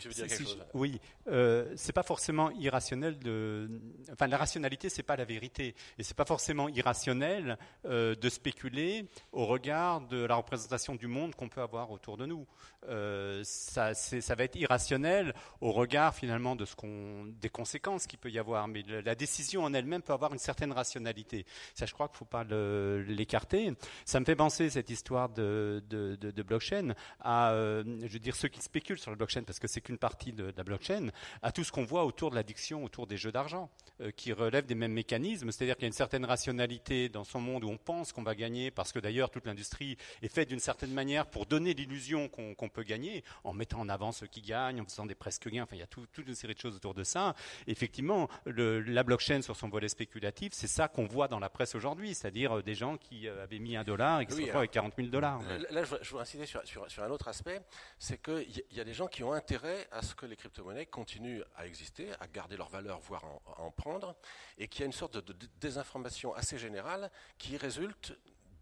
[0.75, 3.69] oui, euh, c'est pas forcément irrationnel de.
[4.13, 9.07] Enfin, la rationalité, c'est pas la vérité, et c'est pas forcément irrationnel euh, de spéculer
[9.33, 12.47] au regard de la représentation du monde qu'on peut avoir autour de nous.
[12.89, 18.19] Euh, ça, ça, va être irrationnel au regard finalement de ce qu'on, des conséquences qu'il
[18.19, 21.45] peut y avoir, mais la décision en elle-même peut avoir une certaine rationalité.
[21.75, 23.73] Ça, je crois qu'il ne faut pas l'écarter.
[24.05, 28.37] Ça me fait penser cette histoire de, de, de, blockchain à, euh, je veux dire,
[28.37, 31.09] ceux qui spéculent sur la blockchain, parce que c'est qu'une partie de, la blockchain,
[31.43, 33.71] à tout ce qu'on voit autour de l'addiction, autour des jeux d'argent,
[34.03, 35.51] euh, qui relèvent des mêmes mécanismes.
[35.51, 38.35] C'est-à-dire qu'il y a une certaine rationalité dans son monde où on pense qu'on va
[38.35, 42.69] gagner, parce que d'ailleurs toute l'industrie est faite d'une certaine manière pour donner l'illusion qu'on
[42.69, 45.63] peut gagner, en mettant en avant ceux qui gagnent, en faisant des presque gains.
[45.63, 47.35] Enfin, il y a toute une série de choses autour de ça.
[47.67, 51.75] Effectivement, le, la blockchain sur son volet spéculatif, c'est ça qu'on voit dans la presse
[51.75, 54.59] aujourd'hui, c'est-à-dire euh, des gens qui euh, avaient mis un dollar et qui se retrouvent
[54.59, 55.41] avec 40 000 dollars.
[55.71, 57.61] Là, je, veux insister sur, sur, un autre aspect,
[57.99, 61.43] c'est qu'il y, a des gens qui ont intérêt à ce que les crypto-monnaies continuent
[61.57, 63.25] à exister, à garder leur valeur, voire
[63.57, 64.15] à en prendre,
[64.59, 68.17] et qu'il y a une sorte de, désinformation assez générale qui résulte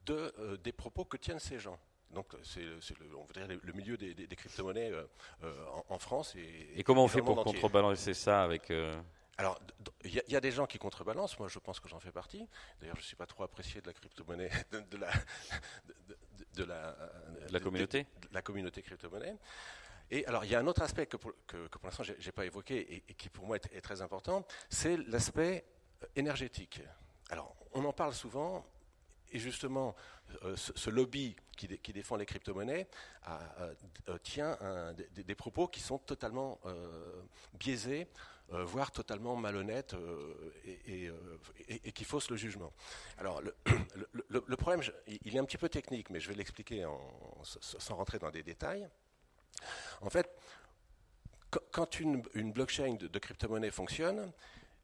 [0.07, 1.79] de, euh, des propos que tiennent ces gens.
[2.11, 5.05] Donc c'est le, on voudrait le, milieu des, crypto-monnaies euh,
[5.43, 6.35] euh, en, France.
[6.37, 8.73] Et, et comment on fait pour contrebalancer ça avec
[9.39, 9.59] Alors,
[10.05, 11.39] il y, a des gens qui contrebalancent.
[11.39, 12.49] Moi, je pense que j'en fais partie.
[12.81, 14.51] D'ailleurs, je ne suis pas trop apprécié de la crypto-monnaie,
[14.91, 15.11] de, la,
[16.55, 16.97] de, la,
[17.51, 19.37] la communauté, la communauté crypto-monnaie.
[20.11, 21.33] Et alors, il y a un autre aspect que pour,
[21.83, 25.65] l'instant, je n'ai pas évoqué et, qui pour moi est, très important, c'est l'aspect
[26.03, 26.81] euh, énergétique.
[27.31, 28.65] Alors, on en parle souvent,
[29.33, 29.97] et justement,
[30.45, 32.87] euh, ce, lobby qui, défend les crypto-monnaies
[33.29, 34.57] euh, tient
[35.15, 36.61] des, propos qui sont totalement
[37.55, 38.07] biaisés,
[38.51, 39.97] voire totalement malhonnêtes
[40.87, 41.11] et,
[41.93, 42.73] qui faussent le jugement.
[43.19, 46.87] Alors, le, problème, il est un petit peu technique, mais je vais l'expliquer
[47.43, 48.89] sans rentrer dans des détails.
[50.01, 50.29] En fait,
[51.71, 54.33] quand une, blockchain de, crypto-monnaie fonctionne,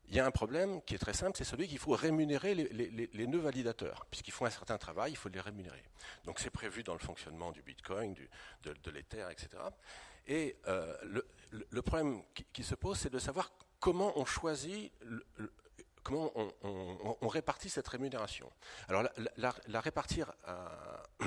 [0.08, 3.26] il y a un problème qui est très simple, c'est celui qu'il faut rémunérer les,
[3.26, 4.06] nœuds validateurs.
[4.11, 5.82] Puisqu'ils font un certain travail, il faut les rémunérer.
[6.24, 8.14] Donc c'est prévu dans le fonctionnement du Bitcoin,
[8.62, 9.62] de, l'Ether, etc.
[10.26, 10.94] Et euh,
[11.70, 14.92] le, problème qui, se pose, c'est de savoir comment on choisit,
[16.02, 16.32] comment
[16.62, 18.50] on, répartit cette rémunération.
[18.88, 21.02] Alors la, répartir à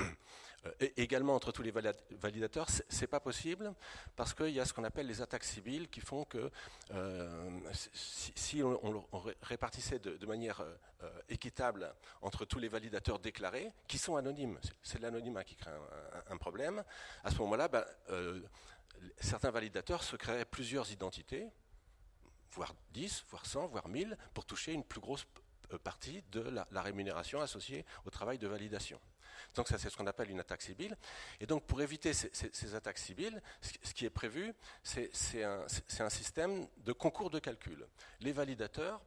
[0.82, 3.72] euh, également entre tous les validateurs, c'est pas possible
[4.14, 6.50] parce qu'il y a ce qu'on appelle les attaques civiles qui font que
[6.92, 9.04] euh, si, on,
[9.42, 10.60] répartissait de, manière
[11.02, 15.70] euh, équitable entre tous les validateurs déclarés, qui sont anonymes, c'est l'anonymat qui crée
[16.28, 16.82] un, problème,
[17.24, 17.84] à ce moment-là, ben,
[19.18, 21.48] certains validateurs se créeraient plusieurs identités,
[22.52, 25.26] voire 10, voire 100, voire 1000, pour toucher une plus grosse
[25.82, 29.00] partie de la rémunération associée au travail de validation.
[29.54, 30.96] Donc ça, c'est ce qu'on appelle une attaque civile.
[31.40, 36.92] Et donc pour éviter ces, attaques civiles, ce qui est prévu, c'est un, système de
[36.92, 37.86] concours de calcul.
[38.20, 39.00] Les validateurs,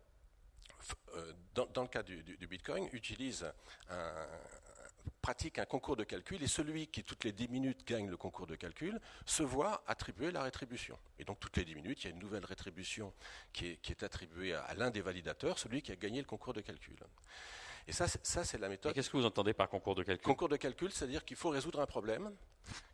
[1.15, 3.51] euh, dans, le cas du, Bitcoin, utilisent
[3.89, 4.27] un,
[5.21, 8.47] pratique un concours de calcul et celui qui toutes les 10 minutes gagne le concours
[8.47, 10.97] de calcul se voit attribuer la rétribution.
[11.17, 13.13] Et donc toutes les 10 minutes, il y a une nouvelle rétribution
[13.53, 16.95] qui est, attribuée à l'un des validateurs, celui qui a gagné le concours de calcul.
[17.87, 18.93] Et ça, ça c'est la méthode.
[18.93, 20.23] Qu'est-ce que vous entendez par concours de calcul?
[20.23, 22.31] Concours de calcul, c'est-à-dire qu'il faut résoudre un problème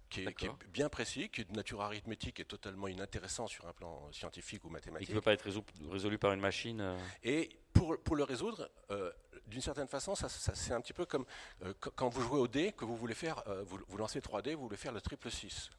[0.09, 4.11] qui est, bien précis, qui est de nature arithmétique et totalement inintéressant sur un plan
[4.11, 5.09] scientifique ou mathématique.
[5.09, 5.45] Et qui ne peut pas être
[5.91, 6.97] résolu, par une machine euh?
[7.23, 9.11] Et pour, pour le résoudre, euh,
[9.47, 11.25] d'une certaine façon, ça, c'est un petit peu comme
[11.63, 14.55] euh, quand vous jouez au dé, que vous voulez faire, vous, vous, lancez 3 dés,
[14.55, 15.69] vous voulez faire le triple 6.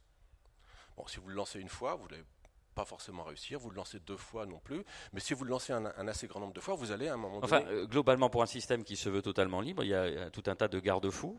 [0.97, 2.25] Bon, si vous le lancez une fois, vous n'allez
[2.75, 5.73] pas forcément réussir, vous le lancez deux fois non plus, mais si vous le lancez
[5.73, 7.45] un, assez grand nombre de fois, vous allez à un moment donné...
[7.45, 10.55] Enfin, globalement, pour un système qui se veut totalement libre, il y a tout un
[10.55, 11.39] tas de garde-fous.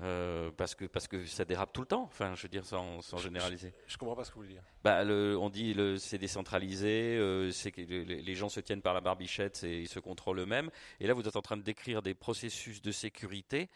[0.00, 2.04] Euh, parce que parce que ça dérape tout le temps.
[2.04, 3.72] Enfin, je veux dire sans, sans généraliser.
[3.86, 4.62] Je, ne comprends pas ce que vous voulez dire.
[4.82, 8.94] Bah, le, on dit le, c'est décentralisé, euh, c'est que les gens se tiennent par
[8.94, 10.70] la barbichette et ils se contrôlent eux-mêmes.
[11.00, 13.68] Et là, vous êtes en train de décrire des processus de sécurité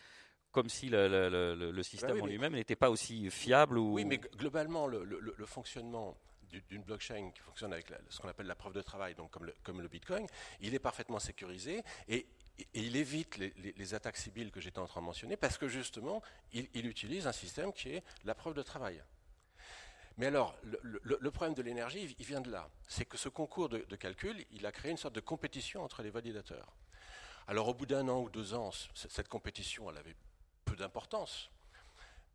[0.53, 3.77] comme si le, système en lui-même n'était pas aussi fiable.
[3.77, 3.93] Ou...
[3.93, 5.05] Oui, mais globalement, le,
[5.45, 6.17] fonctionnement
[6.71, 9.55] d'une blockchain qui fonctionne avec ce qu'on appelle la preuve de travail, donc comme le,
[9.63, 10.27] comme le Bitcoin,
[10.61, 12.27] il est parfaitement sécurisé et
[12.59, 16.23] et il évite les, attaques civiles que j'étais en train de mentionner parce que justement,
[16.53, 19.03] il, utilise un système qui est la preuve de travail.
[20.17, 22.71] Mais alors, le, problème de l'énergie, il vient de là.
[22.89, 26.09] C'est que ce concours de, calcul, il a créé une sorte de compétition entre les
[26.09, 26.75] validateurs.
[27.47, 30.17] Alors, au bout d'un an ou deux ans, cette compétition, elle avait
[30.65, 31.51] peu d'importance.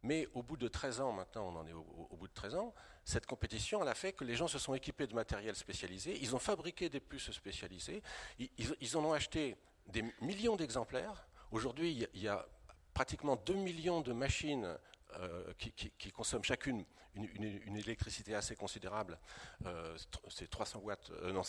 [0.03, 2.73] Mais au bout de 13 ans, maintenant on en est au, bout de 13 ans,
[3.05, 6.36] cette compétition, elle a fait que les gens se sont équipés de matériel spécialisé, ils
[6.36, 8.01] ont fabriqué des puces spécialisées,
[8.39, 9.55] ils en ont acheté
[9.87, 11.27] des millions d'exemplaires.
[11.51, 12.45] Aujourd'hui, il y a
[12.93, 14.77] pratiquement 2 millions de machines
[15.19, 19.17] euh, qui, consomment chacune une, électricité assez considérable,
[19.65, 19.97] euh,
[20.29, 21.41] c'est 300 watts, euh, non,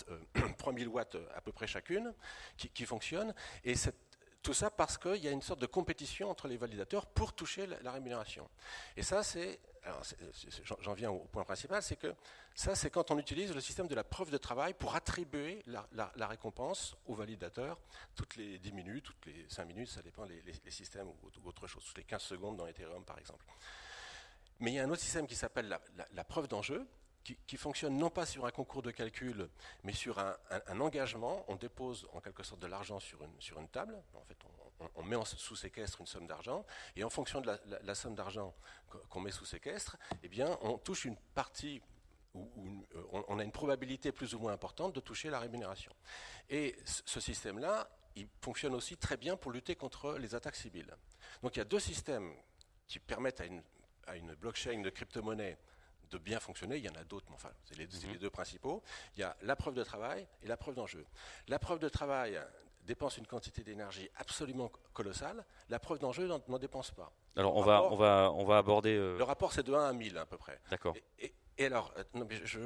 [0.59, 2.13] 3000 watts à peu près chacune,
[2.57, 3.33] qui, qui fonctionnent.
[3.63, 3.75] Et
[4.43, 7.67] tout ça parce qu'il y a une sorte de compétition entre les validateurs pour toucher
[7.67, 8.49] la rémunération.
[8.97, 9.61] Et ça, c'est
[10.81, 12.15] j'en viens au point principal, c'est que
[12.55, 16.27] ça, c'est quand on utilise le système de la preuve de travail pour attribuer la,
[16.27, 17.81] récompense au validateur
[18.15, 21.85] toutes les 10 minutes, toutes les 5 minutes, ça dépend des systèmes ou, autre chose,
[21.85, 23.45] toutes les 15 secondes dans Ethereum par exemple.
[24.61, 25.77] Mais il y a un autre système qui s'appelle
[26.13, 26.87] la, preuve d'enjeu,
[27.23, 29.49] qui, fonctionne non pas sur un concours de calcul,
[29.85, 31.45] mais sur un, engagement.
[31.49, 34.03] On dépose en quelque sorte de l'argent sur une, sur une table.
[34.15, 34.37] En fait,
[34.97, 36.65] on, met sous séquestre une somme d'argent,
[36.97, 38.55] et en fonction de la, somme d'argent
[39.09, 41.81] qu'on met sous séquestre, eh bien, on touche une partie
[42.35, 45.93] où, euh, on a une probabilité plus ou moins importante de toucher la rémunération.
[46.49, 50.95] Et ce système-là, il fonctionne aussi très bien pour lutter contre les attaques civiles.
[51.43, 52.35] Donc il y a deux systèmes
[52.87, 53.63] qui permettent à une,
[54.07, 55.59] à une blockchain de crypto-monnaie
[56.13, 56.77] de bien fonctionner.
[56.77, 58.19] Il y en a d'autres, mais enfin, c'est les, les, mhm.
[58.19, 58.83] deux principaux.
[59.17, 61.05] Il y a la preuve de travail et la preuve d'enjeu.
[61.49, 62.39] La preuve de travail
[62.85, 65.45] dépense une quantité d'énergie absolument colossale.
[65.69, 67.13] La preuve d'enjeu n'en dépense pas.
[67.37, 68.95] Alors, on va, on, va, on va aborder.
[68.95, 70.61] Euh, le rapport, c'est de 1 à 1000 à peu près.
[70.71, 70.95] D'accord.
[71.19, 71.33] Et,
[71.65, 72.59] alors, euh, non, mais je,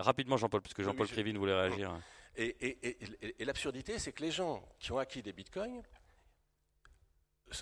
[0.00, 1.92] rapidement, Jean-Paul, puisque Jean-Paul Crévin voulait réagir.
[2.36, 5.82] Et, et l'absurdité, c'est que les gens qui ont acquis des bitcoins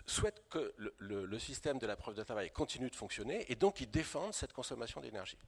[0.07, 3.91] souhaitent que le, système de la preuve de travail continue de fonctionner et donc ils
[3.91, 5.39] défendent cette consommation d'énergie,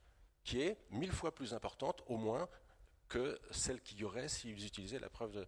[0.45, 2.49] qui est mille fois plus importante au moins
[3.09, 5.47] que celle qu'il y aurait s'ils utilisaient la preuve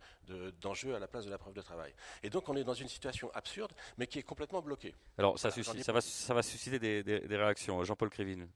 [0.61, 1.95] d'enjeu à la place de la preuve de travail.
[2.23, 4.95] Et donc on est dans une situation absurde, mais qui est complètement bloquée.
[5.19, 7.83] Alors ça, ça, va, ça va, susciter des, réactions.
[7.85, 8.47] Jean-Paul Crévin.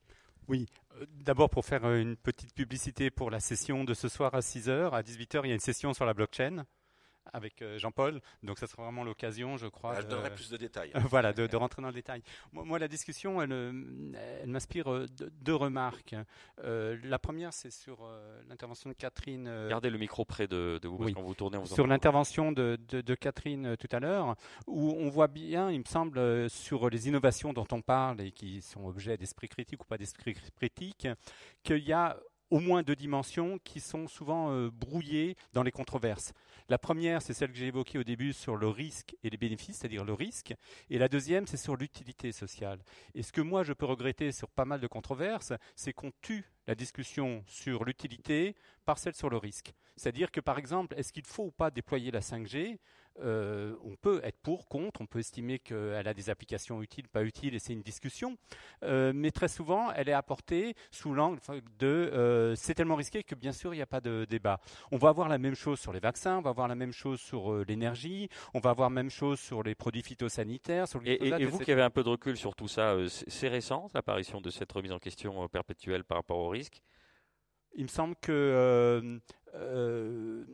[0.48, 0.66] Oui,
[0.96, 4.90] euh, d'abord pour faire une petite publicité pour la session de ce soir à 6h.
[4.90, 6.64] À 18h, il y a une session sur la blockchain
[7.32, 8.20] avec euh, Jean-Paul.
[8.42, 9.94] Donc, ça sera vraiment l'occasion, je crois.
[9.96, 10.90] Ah, je donnerai plus de détails.
[11.08, 12.22] voilà, de, rentrer dans le détail.
[12.52, 15.06] Moi, la discussion, elle, euh, elle m'inspire euh,
[15.40, 16.14] deux remarques.
[16.62, 18.08] la première, c'est sur
[18.48, 19.68] l'intervention de Catherine.
[19.68, 21.58] Gardez le micro près de, vous parce quand vous tournez.
[21.58, 25.84] On sur l'intervention de, de, Catherine tout à l'heure, où on voit bien, il me
[25.84, 29.98] semble, sur les innovations dont on parle et qui sont objets d'esprit critique ou pas
[29.98, 31.08] d'esprit critique,
[31.62, 32.16] qu'il y a
[32.50, 36.32] au moins deux dimensions qui sont souvent brouillées dans les controverses.
[36.68, 39.78] La première, c'est celle que j'ai évoquée au début sur le risque et les bénéfices,
[39.78, 40.54] c'est-à-dire le risque.
[40.88, 42.78] Et la deuxième, c'est sur l'utilité sociale.
[43.14, 46.50] Et ce que moi, je peux regretter sur pas mal de controverses, c'est qu'on tue
[46.66, 48.54] la discussion sur l'utilité
[48.86, 49.74] par celle sur le risque.
[49.96, 52.78] C'est-à-dire que, par exemple, est-ce qu'il faut ou pas déployer la 5G
[53.20, 57.22] euh, on peut être pour, contre, on peut estimer qu'elle a des applications utiles, pas
[57.22, 58.36] utiles, et c'est une discussion.
[58.82, 61.40] Euh, mais très souvent, elle est apportée sous l'angle
[61.78, 64.60] de euh, c'est tellement risqué que bien sûr, il n'y a pas de débat.
[64.90, 67.20] On va avoir la même chose sur les vaccins, on va avoir la même chose
[67.20, 70.88] sur l'énergie, on va avoir la même chose sur les produits phytosanitaires.
[70.88, 73.88] Sur et, et, vous qui avez un peu de recul sur tout ça, c'est récent
[73.94, 76.82] l'apparition de cette remise en question perpétuelle par rapport au risque?
[77.76, 79.18] Il me semble que euh,
[79.56, 80.44] euh,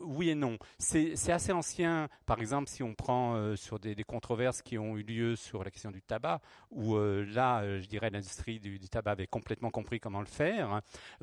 [0.00, 0.58] oui et non.
[0.78, 2.08] C'est assez ancien.
[2.26, 5.70] Par exemple, si on prend euh, sur des, controverses qui ont eu lieu sur la
[5.70, 10.26] question du tabac, où là, je dirais, l'industrie du, tabac avait complètement compris comment le
[10.26, 10.70] faire.
[10.70, 10.80] Hein.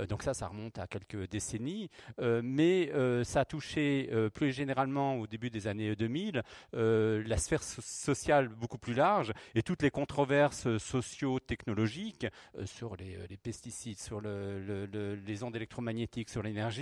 [0.08, 1.89] donc ça, ça remonte à quelques décennies.
[2.19, 2.91] mais
[3.23, 8.93] ça a touché plus généralement au début des années 2000 la sphère sociale beaucoup plus
[8.93, 12.28] large et toutes les controverses socio-technologiques
[12.65, 16.76] sur les, pesticides, sur les ondes électromagnétiques, sur l'énergie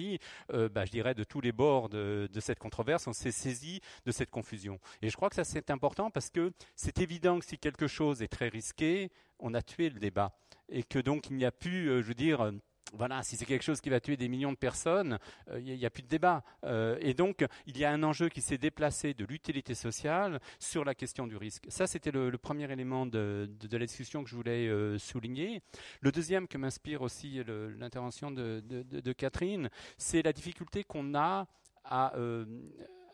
[0.54, 4.12] euh, bah, je dirais, de tous les bords de, cette controverse, on s'est saisi de
[4.12, 4.80] cette confusion.
[5.02, 8.22] Et je crois que ça c'est important parce que c'est évident que si quelque chose
[8.22, 10.38] est très risqué, on a tué le débat.
[10.70, 12.52] Et que donc il n'y a plus, euh, je veux dire,
[12.98, 15.86] voilà, si c'est quelque chose qui va tuer des millions de personnes, il euh, n'y
[15.86, 16.44] a, plus de débat.
[16.64, 20.86] Euh, et donc, il y a un enjeu qui s'est déplacé de l'utilité sociale sur
[20.86, 21.66] la question du risque.
[21.68, 25.62] Ça, c'était le, premier élément de, la discussion que je voulais euh, souligner.
[26.02, 27.42] Le deuxième que m'inspire aussi
[27.78, 31.48] l'intervention de, Catherine, c'est la difficulté qu'on a
[31.84, 32.14] à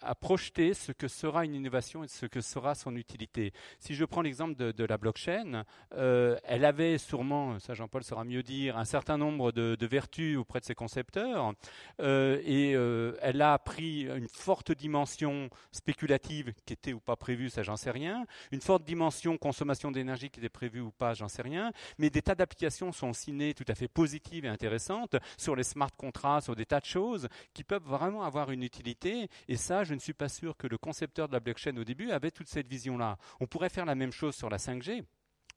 [0.01, 3.53] à, projeter ce que sera une innovation et ce que sera son utilité.
[3.79, 8.43] Si je prends l'exemple de, la blockchain, euh, elle avait sûrement, ça Jean-Paul saura mieux
[8.43, 11.53] dire, un certain nombre de, vertus auprès de ses concepteurs,
[11.99, 17.49] euh, et euh, elle a pris une forte dimension spéculative qui était ou pas prévue,
[17.49, 21.27] ça j'en sais rien, une forte dimension consommation d'énergie qui était prévue ou pas, j'en
[21.27, 25.55] sais rien, mais des tas d'applications sont cinées tout à fait positives et intéressantes sur
[25.55, 29.29] les smart contracts, sur des tas de choses qui peuvent vraiment avoir une utilité.
[29.47, 32.11] Et ça, je ne suis pas sûr que le concepteur de la blockchain au début
[32.11, 33.17] avait toute cette vision-là.
[33.39, 35.03] On pourrait faire la même chose sur la 5G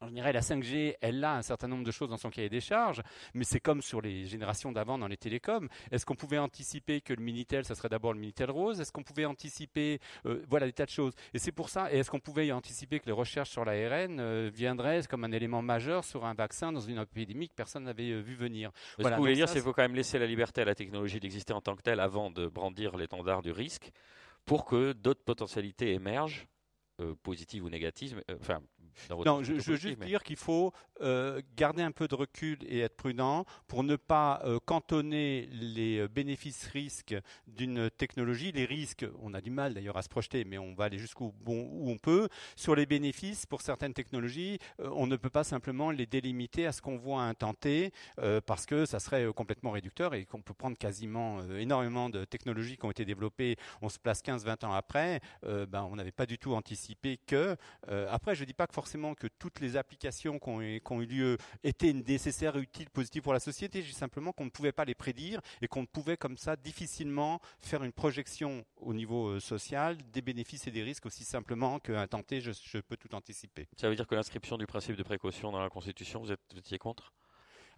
[0.02, 2.60] je dirais la 5G, elle a un certain nombre de choses dans son cahier des
[2.60, 3.02] charges,
[3.34, 5.68] mais c'est comme sur les générations d'avant dans les télécoms.
[5.90, 8.80] Est-ce qu'on pouvait anticiper que le Minitel, ça serait d'abord le Minitel Rose?
[8.80, 11.12] Est-ce qu'on pouvait anticiper, euh, voilà, des tas de choses.
[11.32, 14.50] Et c'est pour ça, et est-ce qu'on pouvait anticiper que les recherches sur l'ARN euh,
[14.52, 18.20] viendraient comme un élément majeur sur un vaccin dans une épidémie que personne n'avait euh,
[18.20, 18.70] vu venir?
[18.98, 20.74] Ce que vous voulez dire, c'est qu'il faut quand même laisser la liberté à la
[20.74, 23.90] technologie d'exister en tant que telle avant de brandir l'étendard du risque
[24.44, 26.46] pour que d'autres potentialités émergent,
[27.22, 28.60] positives ou négatives, enfin
[29.10, 32.96] non, je, veux juste dire qu'il faut euh, garder un peu de recul et être
[32.96, 38.52] prudent pour ne pas euh, cantonner les euh, bénéfices-risques d'une technologie.
[38.52, 41.34] Les risques, on a du mal d'ailleurs à se projeter, mais on va aller jusqu'où
[41.40, 42.28] bon, où on peut.
[42.56, 46.80] Sur les bénéfices, pour certaines technologies, on ne peut pas simplement les délimiter à ce
[46.80, 47.92] qu'on voit à un temps T,
[48.46, 52.84] parce que ça serait complètement réducteur et qu'on peut prendre quasiment énormément de technologies qui
[52.84, 53.56] ont été développées.
[53.82, 56.83] On se place 15-20 ans après, ben, on n'avait pas du tout anticipé
[57.26, 57.56] que.
[58.10, 61.38] après, je ne dis pas que forcément que toutes les applications qui ont, eu lieu
[61.62, 63.82] étaient nécessaires, utiles, positives pour la société.
[63.82, 67.40] Je dis simplement qu'on ne pouvait pas les prédire et qu'on pouvait comme ça difficilement
[67.60, 72.06] faire une projection au niveau euh, social des bénéfices et des risques aussi simplement qu'un
[72.06, 73.68] tenté, je, peux tout anticiper.
[73.76, 76.78] Ça veut dire que l'inscription du principe de précaution dans la Constitution, vous, vous étiez
[76.78, 77.12] contre?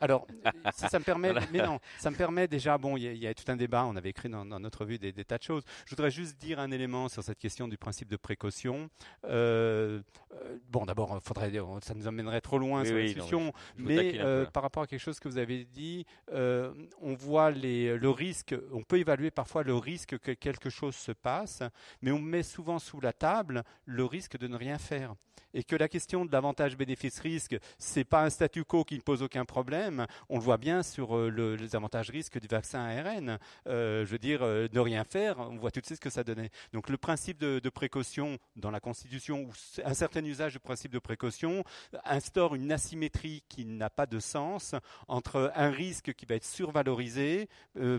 [0.00, 0.26] Alors,
[0.72, 3.56] ça, me permet, mais non, ça me permet déjà, bon, il y, a tout un
[3.56, 5.62] débat, on avait écrit dans, notre revue des, tas de choses.
[5.86, 8.90] Je voudrais juste dire un élément sur cette question du principe de précaution.
[9.24, 14.44] Euh, euh, bon, d'abord, faudrait, ça nous amènerait trop loin sur la discussion, mais euh,
[14.46, 18.82] par rapport à quelque chose que vous avez dit, on voit les, le risque, on
[18.82, 21.62] peut évaluer parfois le risque que quelque chose se passe,
[22.02, 25.14] mais on met souvent sous la table le risque de ne rien faire
[25.54, 29.22] et que la question de l'avantage bénéfice-risque, c'est pas un statu quo qui ne pose
[29.22, 29.85] aucun problème.
[30.28, 33.38] On le voit bien sur euh, les avantages risques du vaccin ARN.
[33.66, 36.10] Euh, je veux dire, euh, ne rien faire, on voit tout de suite ce que
[36.10, 36.50] ça donnait.
[36.72, 39.52] Donc le principe de, précaution dans la Constitution, ou
[39.84, 41.62] un certain usage du principe de précaution,
[42.04, 44.74] instaure une asymétrie qui n'a pas de sens
[45.08, 47.48] entre un risque qui va être survalorisé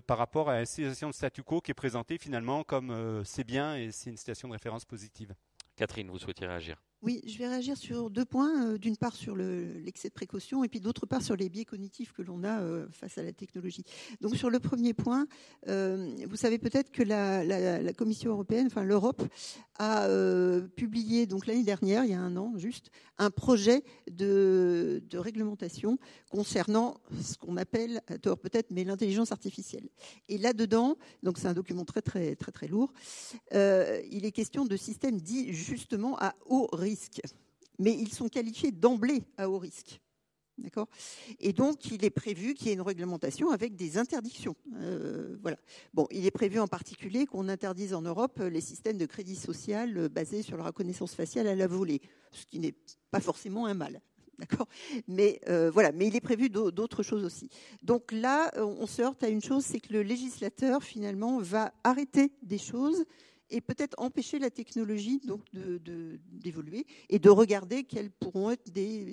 [0.07, 3.75] par rapport à une situation de statu quo qui est présentée finalement comme c'est bien
[3.75, 5.35] et c'est une situation de référence positive.
[5.75, 8.67] Catherine, vous souhaitiez réagir oui, je vais réagir sur deux points.
[8.67, 12.13] Euh, d'une part sur l'excès de précaution et puis d'autre part sur les biais cognitifs
[12.13, 13.83] que l'on a euh, face à la technologie.
[14.21, 15.27] Donc sur le premier point,
[15.67, 19.23] euh, vous savez peut-être que la, Commission européenne, enfin l'Europe,
[19.79, 20.07] a
[20.75, 26.97] publié donc l'année dernière, il y a un an juste, un projet de, réglementation concernant
[27.21, 29.87] ce qu'on appelle, à tort peut-être, mais l'intelligence artificielle.
[30.29, 32.91] Et là-dedans, donc c'est un document très très très très lourd,
[33.51, 36.86] il est question de systèmes dits justement à haut risque
[37.79, 39.99] mais ils sont qualifiés d'emblée à haut risque.
[40.57, 40.87] D'accord?
[41.39, 44.55] Et donc, il est prévu qu'il y ait une réglementation avec des interdictions.
[44.77, 45.57] Euh, voilà.
[45.93, 50.09] Bon, il est prévu en particulier qu'on interdise en Europe les systèmes de crédit social
[50.09, 52.73] basés sur la reconnaissance faciale à la volée, ce qui n'est
[53.11, 54.01] pas forcément un mal.
[54.39, 54.67] D'accord?
[55.07, 57.49] Mais euh, voilà, mais il est prévu d'autres choses aussi.
[57.83, 62.31] Donc là, on se heurte à une chose, c'est que le législateur finalement va arrêter
[62.41, 63.05] des choses
[63.49, 65.21] et peut-être empêcher la technologie
[66.31, 69.05] d'évoluer et de regarder quelles pourront être des,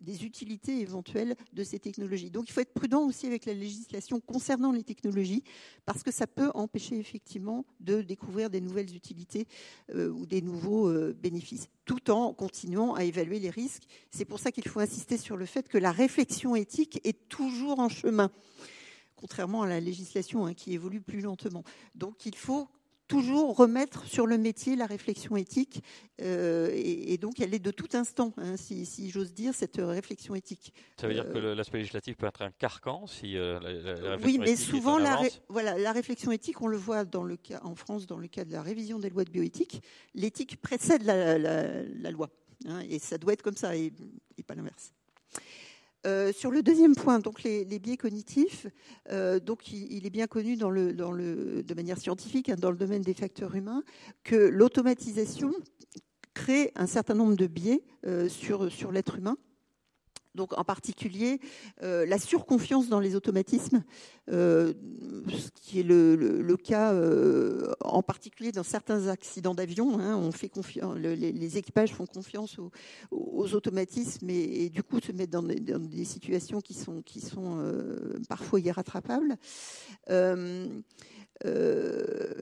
[0.00, 2.30] des, utilités éventuelles de ces technologies.
[2.30, 5.42] Donc il faut être prudent aussi avec la législation concernant les technologies
[5.84, 9.46] parce que ça peut empêcher effectivement de découvrir des nouvelles utilités
[9.94, 13.84] euh, ou des nouveaux euh, bénéfices tout en continuant à évaluer les risques.
[14.10, 17.78] C'est pour ça qu'il faut insister sur le fait que la réflexion éthique est toujours
[17.78, 18.30] en chemin
[19.22, 21.62] contrairement à la législation hein, qui évolue plus lentement.
[21.94, 22.68] Donc il faut
[23.12, 25.84] toujours remettre sur le métier la réflexion éthique,
[26.22, 30.72] euh, et, donc elle est de tout instant, hein, si, j'ose dire, cette réflexion éthique.
[30.98, 34.38] Ça veut dire que euh, l'aspect législatif peut être un carcan si euh, la, Oui,
[34.38, 35.20] mais souvent la,
[35.50, 38.46] voilà, la réflexion éthique, on le voit dans le cas, en France dans le cas
[38.46, 39.82] de la révision des lois de bioéthique,
[40.14, 42.30] l'éthique précède la, loi,
[42.66, 43.92] hein, et ça doit être comme ça, et
[44.46, 44.94] pas l'inverse.
[46.04, 48.66] Euh, sur le deuxième point, donc les, biais cognitifs,
[49.10, 53.54] euh, donc il, est bien connu de manière scientifique, hein, dans le domaine des facteurs
[53.54, 53.84] humains,
[54.24, 55.52] que l'automatisation
[56.34, 59.36] crée un certain nombre de biais euh, sur l'être humain.
[60.34, 61.40] Donc en particulier
[61.82, 63.84] euh, la surconfiance dans les automatismes,
[64.30, 64.72] euh,
[65.28, 69.98] ce qui est le, cas euh, en particulier dans certains accidents d'avion.
[69.98, 72.58] Hein, on fait confiance, les, équipages font confiance
[73.10, 77.58] aux, automatismes et, du coup se mettent dans des, situations qui sont, qui sont
[78.28, 79.36] parfois irrattrapables.
[81.44, 82.32] Euh,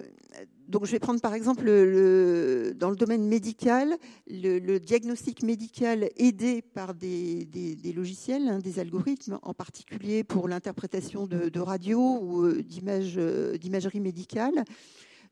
[0.69, 3.97] donc je vais prendre par exemple le, dans le domaine médical,
[4.29, 7.49] le, diagnostic médical aidé par des,
[7.95, 14.65] logiciels, hein, des algorithmes, en particulier pour l'interprétation de, radio ou euh, euh, d'imagerie médicale,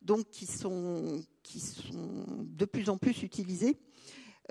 [0.02, 3.76] donc qui sont, qui sont de plus en plus utilisés.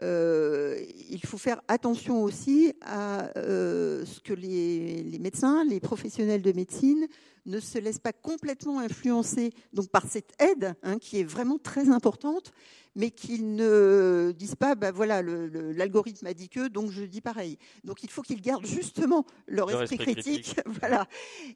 [0.02, 7.08] Il faut faire attention aussi à ce que les, médecins, les professionnels de médecine
[7.48, 9.54] ne se laisse pas complètement influencer
[9.92, 12.52] par cette aide hein, qui est vraiment très importante,
[12.98, 17.60] mais qu'ils ne disent pas, bah voilà, l'algorithme a dit que, donc je dis pareil.
[17.84, 21.08] Donc il faut qu'ils gardent justement leur, esprit, critique, voilà.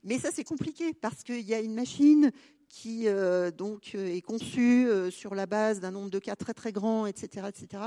[0.04, 2.32] Mais ça c'est compliqué parce qu'il y a une machine
[2.70, 6.54] qui euh, donc euh, est conçue euh, sur la base d'un nombre de cas très
[6.54, 7.84] très grand, etc., etc.,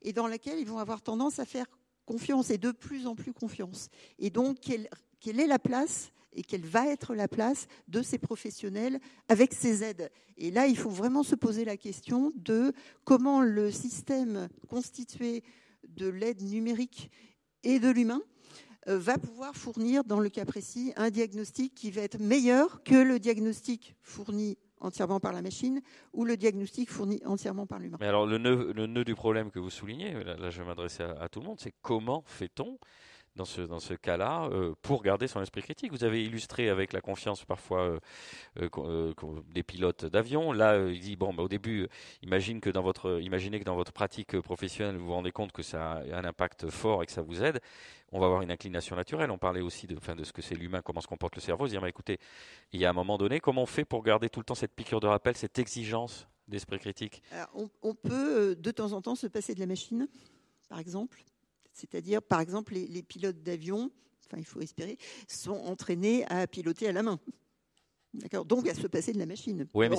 [0.00, 1.66] et dans laquelle ils vont avoir tendance à faire
[2.06, 3.90] confiance et de plus en plus confiance.
[4.18, 4.88] Et donc quelle,
[5.24, 9.82] quelle est la place et quelle va être la place de ces professionnels avec ces
[9.82, 10.10] aides.
[10.36, 15.42] Et là, il faut vraiment se poser la question de comment le système constitué
[15.88, 17.10] de l'aide numérique
[17.62, 18.20] et de l'humain
[18.86, 22.96] euh, va pouvoir fournir, dans le cas précis, un diagnostic qui va être meilleur que
[22.96, 25.80] le diagnostic fourni entièrement par la machine
[26.12, 27.96] ou le diagnostic fourni entièrement par l'humain.
[27.98, 31.40] Mais alors le nœud, du problème que vous soulignez, là, je vais m'adresser à, tout
[31.40, 32.78] le monde, c'est comment fait-on
[33.36, 35.90] dans ce, dans ce cas-là euh, pour garder son esprit critique.
[35.92, 37.80] Vous avez illustré avec la confiance parfois
[38.60, 39.12] euh, euh,
[39.52, 40.52] des pilotes d'avion.
[40.52, 41.88] Là, il dit bon, bah, au début,
[42.22, 45.62] imagine que dans votre, imaginez que dans votre pratique professionnelle, vous vous rendez compte que
[45.62, 47.60] ça a un impact fort et que ça vous aide.
[48.12, 49.30] On va avoir une inclination naturelle.
[49.30, 51.66] On parlait aussi de, enfin, de ce que c'est l'humain, comment se comporte le cerveau.
[51.66, 52.18] Dire, bah, écoutez,
[52.72, 54.74] il y a un moment donné, comment on fait pour garder tout le temps cette
[54.74, 57.22] piqûre de rappel, cette exigence d'esprit critique?
[57.82, 60.06] On peut de temps en temps se passer de la machine,
[60.68, 61.24] par exemple
[61.74, 63.90] c'est-à-dire, par exemple, les, pilotes d'avion,
[64.24, 64.96] enfin il faut espérer,
[65.28, 67.20] sont entraînés à piloter à la main.
[68.14, 68.44] D'accord.
[68.44, 69.66] Donc à se passer de la machine.
[69.74, 69.96] Oui, mais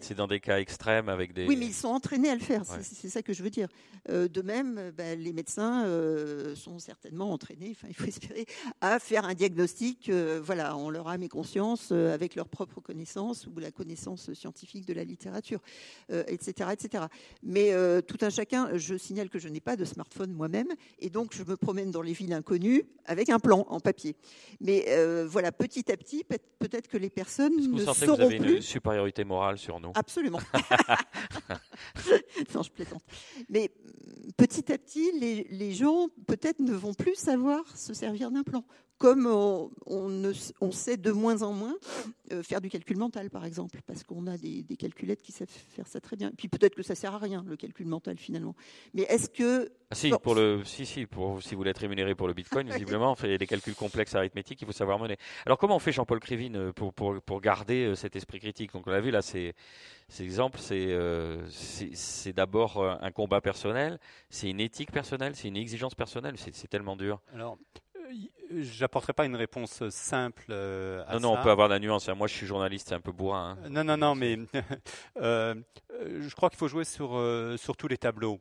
[0.00, 1.46] c'est dans, des cas extrêmes avec des.
[1.46, 2.62] Oui, mais ils sont entraînés à le faire.
[2.82, 3.68] C'est ça que je veux dire.
[4.10, 7.70] Euh, de même, bah, les médecins euh, sont certainement entraînés.
[7.70, 8.44] Enfin, il faut espérer
[8.82, 10.10] à faire un diagnostic.
[10.10, 14.84] Euh, voilà, on leur âme et conscience avec leurs propres connaissances ou la connaissance scientifique
[14.86, 15.60] de la littérature,
[16.10, 17.04] etc., etc.
[17.42, 17.72] Mais
[18.02, 18.76] tout un chacun.
[18.76, 20.68] Je signale que je n'ai pas de smartphone moi-même
[20.98, 24.14] et donc je me promène dans les villes inconnues avec un plan en papier.
[24.60, 24.84] Mais
[25.24, 29.58] voilà, petit à petit, peut-être que les personnes ne que vous avez une supériorité morale
[29.58, 29.92] sur nous?
[29.94, 30.40] Absolument.
[32.54, 33.02] non, je plaisante.
[33.48, 33.70] Mais
[34.36, 38.64] petit à petit, les, les gens peut-être ne vont plus savoir se servir d'un plan
[38.98, 39.70] comme on,
[40.60, 41.76] on, sait de moins en moins
[42.32, 45.86] euh, faire du calcul mental, par exemple, parce qu'on a des, calculettes qui savent faire
[45.86, 46.30] ça très bien.
[46.36, 48.54] puis peut-être que ça sert à rien le calcul mental finalement.
[48.94, 52.14] Mais est-ce que ah, si pour le si si pour si vous voulez être rémunéré
[52.14, 55.16] pour le Bitcoin, visiblement, on fait des calculs complexes arithmétiques, il faut savoir mener.
[55.44, 58.72] Alors comment on fait Jean-Paul Krivine euh, pour, pour, pour garder euh, cet esprit critique?
[58.72, 59.54] Donc on l'a vu là, c'est
[60.08, 60.96] ces exemples, c'est
[61.50, 63.98] c'est d'abord un combat personnel,
[64.28, 67.20] c'est une éthique personnelle, c'est une exigence personnelle, c'est tellement dur.
[67.32, 67.58] Alors,
[68.50, 71.20] j'apporterai pas une réponse simple euh, à non, ça.
[71.20, 72.08] Non, on peut avoir la nuance.
[72.08, 73.58] Moi, je suis journaliste, c'est un peu bourrin.
[73.64, 73.68] Hein.
[73.70, 74.38] Non, non, non, mais
[75.20, 75.54] euh,
[76.00, 78.40] je crois qu'il faut jouer sur, euh, sur tous les tableaux.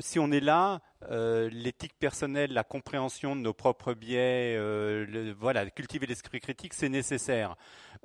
[0.00, 4.58] Si on est là, l'éthique personnelle, la compréhension de nos propres biais,
[5.38, 7.56] voilà, cultiver l'esprit critique, c'est nécessaire.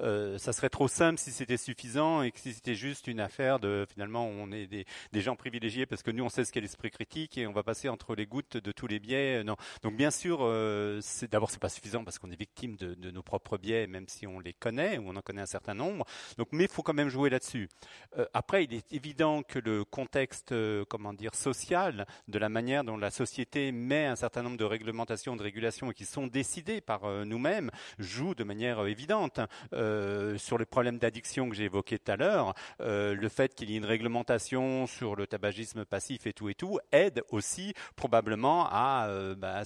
[0.01, 3.59] Euh, ça serait trop simple si c'était suffisant et que si c'était juste une affaire
[3.59, 4.85] de finalement on est des,
[5.21, 7.87] gens privilégiés parce que nous on sait ce qu'est l'esprit critique et on va passer
[7.87, 9.43] entre les gouttes de tous les biais.
[9.43, 13.23] Donc bien sûr, euh, c'est, d'abord c'est pas suffisant parce qu'on est victime de, nos
[13.23, 16.05] propres biais même si on les connaît ou on en connaît un certain nombre.
[16.37, 17.69] Donc mais il faut quand même jouer là-dessus.
[18.17, 22.83] Euh, après il est évident que le contexte euh, comment dire social de la manière
[22.83, 27.05] dont la société met un certain nombre de réglementations, de régulations qui sont décidées par
[27.05, 29.39] euh, nous-mêmes joue de manière évidente.
[29.73, 33.69] Euh, sur le problème d'addiction que j'ai évoqué tout à l'heure, euh, le fait qu'il
[33.69, 38.67] y ait une réglementation sur le tabagisme passif et tout et tout aide aussi probablement
[38.69, 39.63] à, euh, bah,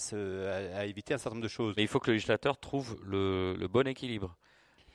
[0.75, 1.73] à, éviter un certain nombre de choses.
[1.77, 4.35] Mais il faut que le législateur trouve le, bon équilibre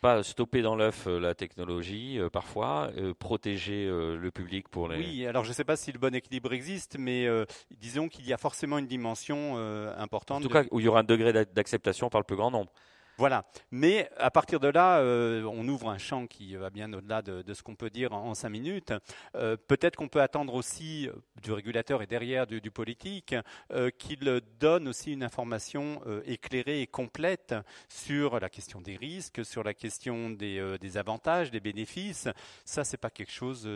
[0.04, 4.98] pas stopper dans l'œuf la technologie parfois, protéger le public pour les.
[4.98, 7.26] Oui, alors je ne sais pas si le bon équilibre existe, mais
[7.70, 9.56] disons qu'il y a forcément une dimension
[9.96, 10.40] importante.
[10.40, 12.70] En tout cas, où il y aura un degré d'acceptation par le plus grand nombre.
[13.16, 13.44] Voilà.
[13.70, 17.54] Mais à partir de là, euh, on ouvre un champ qui va bien au-delà de,
[17.54, 18.92] ce qu'on peut dire en, cinq minutes.
[19.36, 21.08] Euh, peut-être qu'on peut attendre aussi
[21.42, 23.34] du régulateur et derrière du, politique
[23.98, 27.54] qu'il donne aussi une information éclairée et complète
[27.88, 32.28] sur la question des risques, sur la question des, des avantages, des bénéfices.
[32.64, 33.68] Ça, c'est pas quelque chose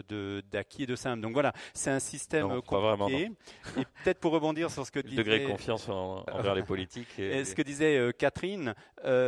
[0.50, 1.20] d'acquis et de simple.
[1.20, 3.30] Donc voilà, c'est un système compliqué.
[3.76, 5.16] et peut-être pour rebondir sur ce que disait...
[5.16, 7.18] Degré de confiance envers les politiques.
[7.18, 8.74] Et, ce que disait Catherine,
[9.04, 9.27] euh,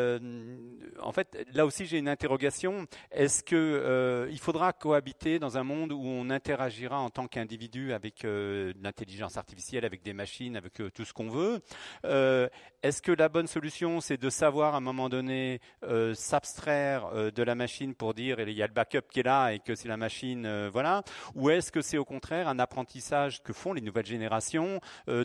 [1.03, 2.87] en fait, là aussi j'ai une interrogation.
[3.11, 8.25] Est-ce qu'il euh, faudra cohabiter dans un monde où on interagira en tant qu'individu avec
[8.25, 11.61] euh, l'intelligence artificielle, avec des machines, avec tout ce qu'on veut?
[12.83, 15.61] Est-ce que la bonne solution, c'est de savoir à un moment donné
[16.15, 19.59] s'abstraire de la machine pour dire il y a le backup qui est là et
[19.59, 21.03] que c'est la machine, voilà?
[21.35, 24.81] Ou est-ce que c'est au contraire un apprentissage que font les nouvelles générations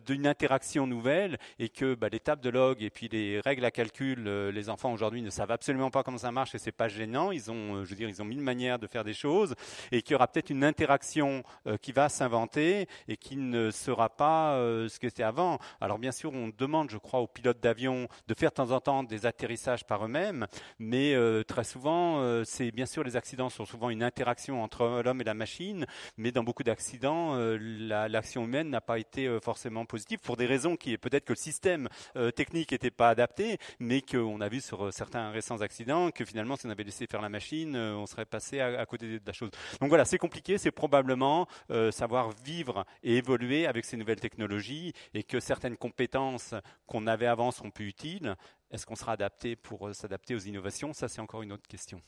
[0.06, 3.72] d'une interaction nouvelle et que bah, les tables de log et puis les règles à
[3.72, 7.32] calcul les enfants aujourd'hui ne savent absolument pas comment ça marche et c'est pas gênant.
[7.32, 9.56] Ils ont, euh, je veux dire, ils ont mille manières de faire des choses
[9.92, 14.10] et qu'il y aura peut-être une interaction euh, qui va s'inventer et qui ne sera
[14.10, 15.60] pas euh, ce que c'était avant.
[15.82, 18.80] Alors bien sûr, on demande, je crois, aux pilotes d'avion de faire de temps en
[18.80, 20.48] temps des atterrissages par eux-mêmes,
[20.80, 21.16] mais
[21.48, 25.34] très souvent, c'est bien sûr les accidents sont souvent une interaction entre l'homme et la
[25.34, 25.86] machine,
[26.18, 30.94] mais dans beaucoup d'accidents, l'action humaine n'a pas été forcément positive pour des raisons qui
[30.94, 31.90] est peut-être que le système
[32.36, 36.66] technique n'était pas adapté, mais qu'on a sur euh, certains récents accidents que finalement, si
[36.66, 39.50] on avait laissé faire la machine, euh, on serait passé à, côté de la chose.
[39.80, 44.94] Donc voilà, c'est compliqué, c'est probablement euh, savoir vivre et évoluer avec ces nouvelles technologies
[45.14, 46.54] et que certaines compétences
[46.88, 48.36] qu'on avait avant sont plus utiles.
[48.72, 50.94] Est-ce qu'on sera adapté pour s'adapter aux innovations?
[50.94, 52.02] Ça, c'est encore une autre question.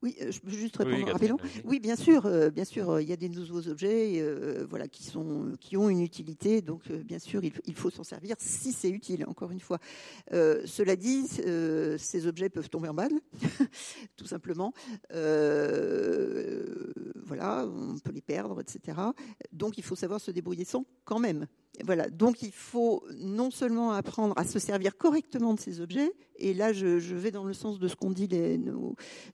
[0.00, 1.38] Oui, euh, je peux juste répondre rapidement.
[1.64, 4.24] Oui, bien sûr, euh, bien sûr, euh, il y a des nouveaux objets,
[4.68, 6.62] voilà, qui sont, qui ont une utilité.
[6.62, 9.24] Donc, bien sûr, il, faut s'en servir si c'est utile.
[9.26, 9.78] Encore une fois.
[10.30, 13.20] cela dit, ces objets peuvent tomber en panne,
[14.16, 14.72] tout simplement.
[17.24, 18.98] voilà, on peut les perdre, etc.
[19.52, 21.46] Donc, il faut savoir se débrouiller sans, quand même.
[21.84, 22.08] Voilà.
[22.08, 26.72] Donc, il faut non seulement apprendre à se servir correctement de ces objets, et là,
[26.72, 28.28] je, vais dans le sens de ce qu'ont dit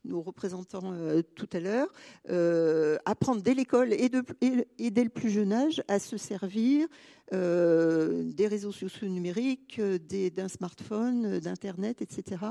[0.05, 1.89] nos, représentants euh, tout à l'heure,
[2.31, 6.87] euh, apprendre dès l'école et, dès le plus jeune âge à se servir
[7.33, 12.43] des réseaux sociaux numériques, d'un smartphone, d'Internet, etc.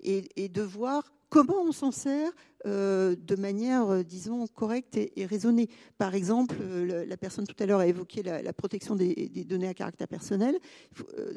[0.00, 2.30] Et, et de voir comment on s'en sert
[2.66, 5.68] euh, de manière, euh, disons, correcte et, raisonnée.
[5.98, 9.74] Par exemple, euh, la personne tout à l'heure a évoqué la, protection des, données à
[9.74, 10.58] caractère personnel.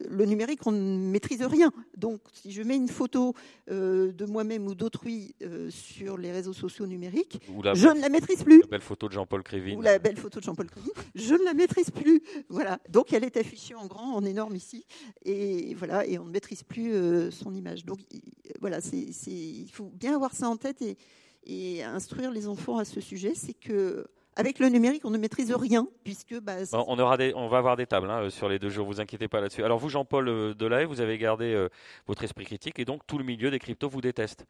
[0.10, 1.72] le numérique, on ne maîtrise rien.
[1.98, 3.34] Donc, si je mets une photo
[3.68, 5.36] de moi-même ou d'autrui
[5.70, 7.42] sur les réseaux sociaux numériques,
[7.74, 8.62] je ne la maîtrise plus.
[8.62, 9.76] La belle photo de Jean-Paul Crévin.
[9.76, 12.22] Ou la belle photo de Jean-Paul Crévin, je ne la maîtrise plus.
[12.50, 12.77] Voilà.
[12.90, 14.86] Donc, elle est affichée en grand, en énorme ici,
[15.26, 17.86] et voilà, et on ne maîtrise plus son image.
[17.86, 18.00] Donc,
[18.60, 20.98] voilà, il faut bien avoir ça en tête et,
[21.46, 24.08] et instruire les enfants à ce sujet, c'est que
[24.38, 27.76] avec le numérique, on ne maîtrise rien, puisque bah, on aura des, on va avoir
[27.76, 28.86] des tables hein, sur les deux jours.
[28.86, 29.64] Vous inquiétez pas là-dessus.
[29.64, 31.70] Alors vous, Jean-Paul euh, Delahaye, vous avez gardé euh,
[32.06, 34.46] votre esprit critique et donc tout le milieu des cryptos vous déteste.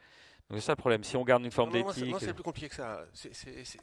[0.49, 1.03] Donc c'est ça le problème.
[1.03, 2.11] Si on garde une forme d'éthique.
[2.11, 3.05] Non, c'est plus compliqué que ça.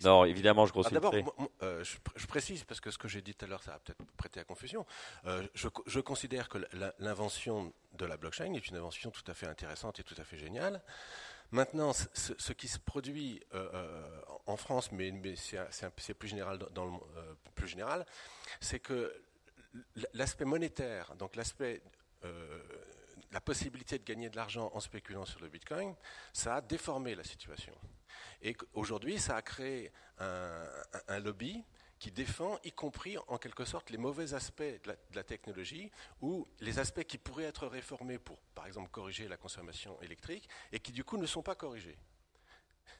[0.02, 0.88] non, évidemment, je grossis.
[0.90, 1.14] Ah, d'abord,
[1.62, 3.98] euh, je, précise parce que ce que j'ai dit tout à l'heure, ça a peut-être
[4.16, 4.86] prêté à confusion.
[5.24, 6.59] je, je, considère que
[6.98, 10.38] l'invention de la blockchain est une invention tout à fait intéressante et tout à fait
[10.38, 10.82] géniale.
[11.55, 16.92] Maintenant, ce, qui se produit euh, euh, en France, mais, c'est plus général dans le
[17.16, 18.05] euh, plus général,
[18.61, 19.14] c'est que
[20.14, 21.80] l'aspect monétaire, donc l'aspect
[23.30, 25.94] la possibilité de gagner de l'argent en spéculant sur le Bitcoin,
[26.32, 27.74] ça a déformé la situation.
[28.42, 31.62] Et aujourd'hui, ça a créé un lobby
[32.05, 35.90] qui défend, y compris en quelque sorte, les mauvais aspects de la, technologie
[36.20, 40.80] ou les aspects qui pourraient être réformés pour, par exemple, corriger la consommation électrique et
[40.80, 41.96] qui, du coup, ne sont pas corrigés.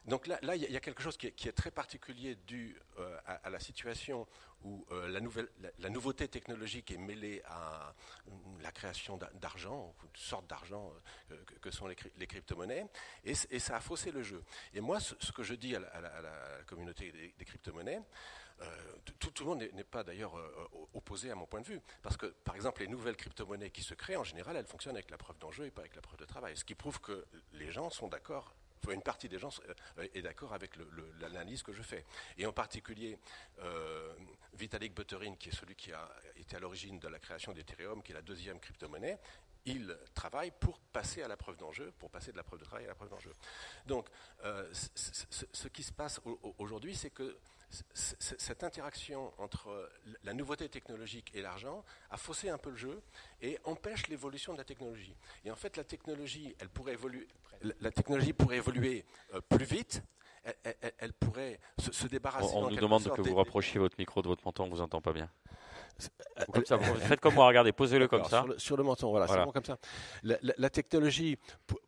[0.05, 3.59] Donc là, il y, a quelque chose qui est, très particulier dû euh, à, la
[3.59, 4.27] situation
[4.63, 5.07] où euh,
[5.77, 7.93] la, nouveauté technologique est mêlée à
[8.63, 10.91] la création d'argent, une sorte d'argent
[11.31, 12.87] euh, que, sont les, crypto-monnaies,
[13.23, 14.43] et, ça a faussé le jeu.
[14.73, 18.01] Et moi, ce, que je dis à la, communauté des, des crypto-monnaies,
[18.61, 18.65] euh,
[19.19, 21.81] tout, le monde n'est pas d'ailleurs euh, opposé à mon point de vue.
[22.01, 25.11] Parce que, par exemple, les nouvelles crypto-monnaies qui se créent, en général, elles fonctionnent avec
[25.11, 26.55] la preuve d'enjeu et pas avec la preuve de travail.
[26.55, 28.55] Ce qui prouve que les gens sont d'accord
[28.91, 29.49] une partie des gens
[29.97, 30.73] euh, est d'accord avec
[31.19, 32.05] l'analyse que je fais.
[32.37, 33.17] Et en particulier,
[34.53, 38.11] Vitalik Buterin, qui est celui qui a été à l'origine de la création d'Ethereum, qui
[38.11, 39.17] est la deuxième crypto-monnaie,
[39.65, 42.85] il travaille pour passer à la preuve d'enjeu, pour passer de la preuve de travail
[42.85, 43.33] à la preuve d'enjeu.
[43.87, 44.07] Donc,
[44.43, 46.21] ce, qui se passe
[46.59, 47.35] aujourd'hui, c'est que
[47.93, 49.89] cette interaction entre
[50.23, 53.01] la nouveauté technologique et l'argent a faussé un peu le jeu
[53.41, 55.15] et empêche l'évolution de la technologie.
[55.43, 57.27] Et en fait, la technologie, elle pourrait évoluer,
[57.81, 60.03] la technologie pourrait évoluer euh, plus vite.
[60.99, 62.53] Elle, pourrait se, débarrasser.
[62.53, 65.11] On, nous demande que vous rapprochiez votre micro de votre menton, on vous entend pas
[65.11, 65.27] bien.
[66.53, 68.45] Comme ça, faites comme moi, regardez, posez-le comme ça.
[68.57, 69.79] Sur le, menton, voilà, c'est bon comme ça.
[70.21, 71.39] la technologie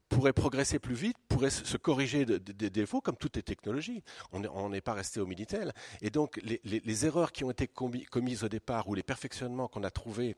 [0.09, 4.03] pourrait progresser plus vite, pourrait se corriger des défauts, comme toutes les technologies.
[4.31, 5.73] On n'est pas resté au Minitel.
[6.01, 9.91] Et donc, les, erreurs qui ont été commises au départ ou les perfectionnements qu'on a
[9.91, 10.35] trouvés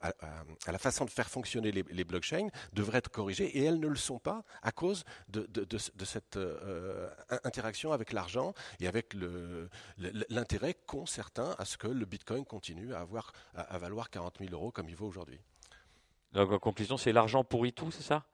[0.00, 0.12] à,
[0.72, 4.18] la façon de faire fonctionner les, blockchains devraient être corrigés et elles ne le sont
[4.18, 5.46] pas à cause de,
[6.04, 7.08] cette euh,
[7.44, 9.14] interaction avec l'argent et avec
[10.28, 14.52] l'intérêt qu'ont certains à ce que le Bitcoin continue à, avoir, à valoir 40 000
[14.52, 15.40] euros comme il vaut aujourd'hui.
[16.32, 18.24] Donc en conclusion, c'est l'argent pourrit tout, c'est ça?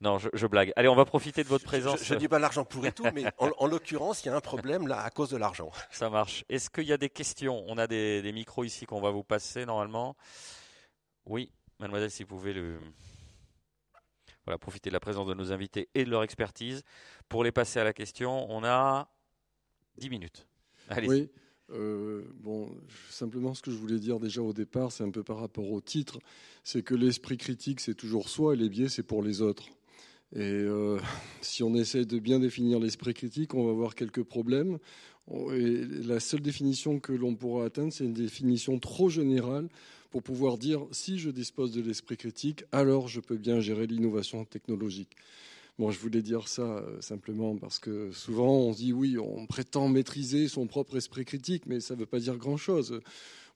[0.00, 0.72] Non, je, blague.
[0.74, 2.02] Allez, on va profiter de votre présence.
[2.02, 4.88] Je ne dis pas l'argent pourrit tout, mais en, l'occurrence, il y a un problème
[4.88, 5.70] là à cause de l'argent.
[5.92, 6.44] Ça marche.
[6.48, 7.64] Est-ce qu'il y a des questions?
[7.68, 10.16] On a des, micros ici qu'on va vous passer normalement.
[11.24, 12.80] Oui, mademoiselle, si vous pouvez le...
[14.44, 16.82] voilà, profiter de la présence de nos invités et de leur expertise.
[17.28, 19.08] Pour les passer à la question, on a
[19.98, 20.48] 10 minutes.
[20.88, 21.08] Allez.
[21.08, 21.30] Oui.
[21.72, 22.70] Euh, bon,
[23.10, 25.80] simplement, ce que je voulais dire déjà au départ, c'est un peu par rapport au
[25.80, 26.18] titre,
[26.64, 29.68] c'est que l'esprit critique, c'est toujours soi, et les biais, c'est pour les autres.
[30.34, 30.98] Et euh,
[31.40, 34.78] si on essaie de bien définir l'esprit critique, on va avoir quelques problèmes.
[35.52, 39.68] Et la seule définition que l'on pourra atteindre, c'est une définition trop générale
[40.10, 44.44] pour pouvoir dire si je dispose de l'esprit critique, alors je peux bien gérer l'innovation
[44.44, 45.16] technologique.
[45.78, 50.46] Je voulais dire ça euh, simplement parce que souvent on dit oui, on prétend maîtriser
[50.48, 53.00] son propre esprit critique, mais ça ne veut pas dire grand-chose.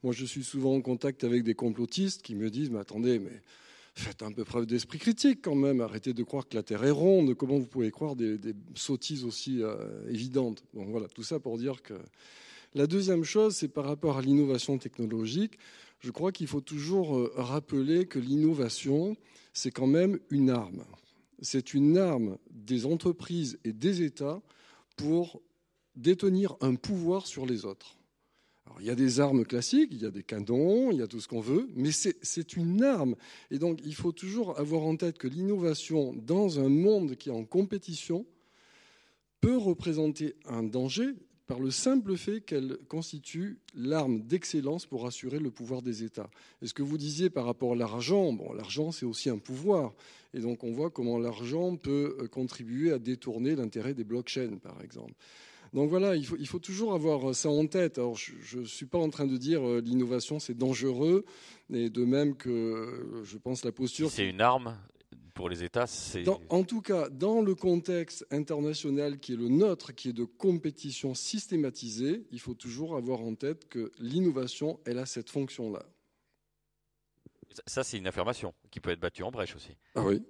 [0.02, 3.42] Moi, je suis souvent en contact avec des complotistes qui me disent mais attendez, mais
[3.94, 5.80] faites un peu preuve d'esprit critique quand même.
[5.80, 7.34] Arrêtez de croire que la Terre est ronde.
[7.34, 8.38] Comment vous pouvez croire des,
[8.74, 9.76] sottises aussi euh,
[10.10, 10.64] évidentes?
[10.74, 11.94] Donc voilà, tout ça pour dire que
[12.74, 15.58] la deuxième chose, c'est par rapport à l'innovation technologique.
[16.00, 19.16] Je crois qu'il faut toujours euh, rappeler que l'innovation,
[19.52, 20.84] c'est quand même une arme
[21.40, 24.40] c'est une arme des entreprises et des États
[24.96, 25.42] pour
[25.94, 27.96] détenir un pouvoir sur les autres.
[28.80, 31.20] il y a des armes classiques, il y a des canons, il y a tout
[31.20, 33.16] ce qu'on veut, mais c'est une arme.
[33.50, 37.32] Et donc, il faut toujours avoir en tête que l'innovation dans un monde qui est
[37.32, 38.26] en compétition
[39.40, 41.14] peut représenter un danger
[41.46, 46.28] par le simple fait qu'elle constitue l'arme d'excellence pour assurer le pouvoir des États.
[46.62, 49.92] Et ce que vous disiez par rapport à l'argent, bon, l'argent c'est aussi un pouvoir.
[50.34, 54.82] Et donc on voit comment l'argent peut euh, contribuer à détourner l'intérêt des blockchains, par
[54.82, 55.14] exemple.
[55.72, 57.98] Donc voilà, il faut, toujours avoir ça en tête.
[57.98, 61.24] Alors je ne suis pas en train de dire euh, l'innovation c'est dangereux,
[61.72, 64.10] et de même que euh, je pense la posture...
[64.10, 64.76] c'est une arme,
[65.36, 66.24] pour les États, c'est.
[66.48, 71.14] En tout cas, dans le contexte international qui est le nôtre, qui est de compétition
[71.14, 75.84] systématisée, il faut toujours avoir en tête que l'innovation, elle a cette fonction-là.
[77.66, 79.76] Ça, c'est une affirmation qui peut être battue en brèche aussi.
[79.94, 80.22] Ah oui.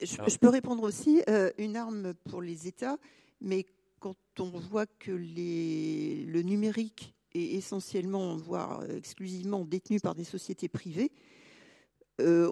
[0.00, 2.98] je, peux répondre aussi, euh, une arme pour les États,
[3.40, 3.66] mais
[3.98, 10.68] quand on voit que les, le numérique est essentiellement, voire exclusivement détenu par des sociétés
[10.68, 11.30] privées, euh,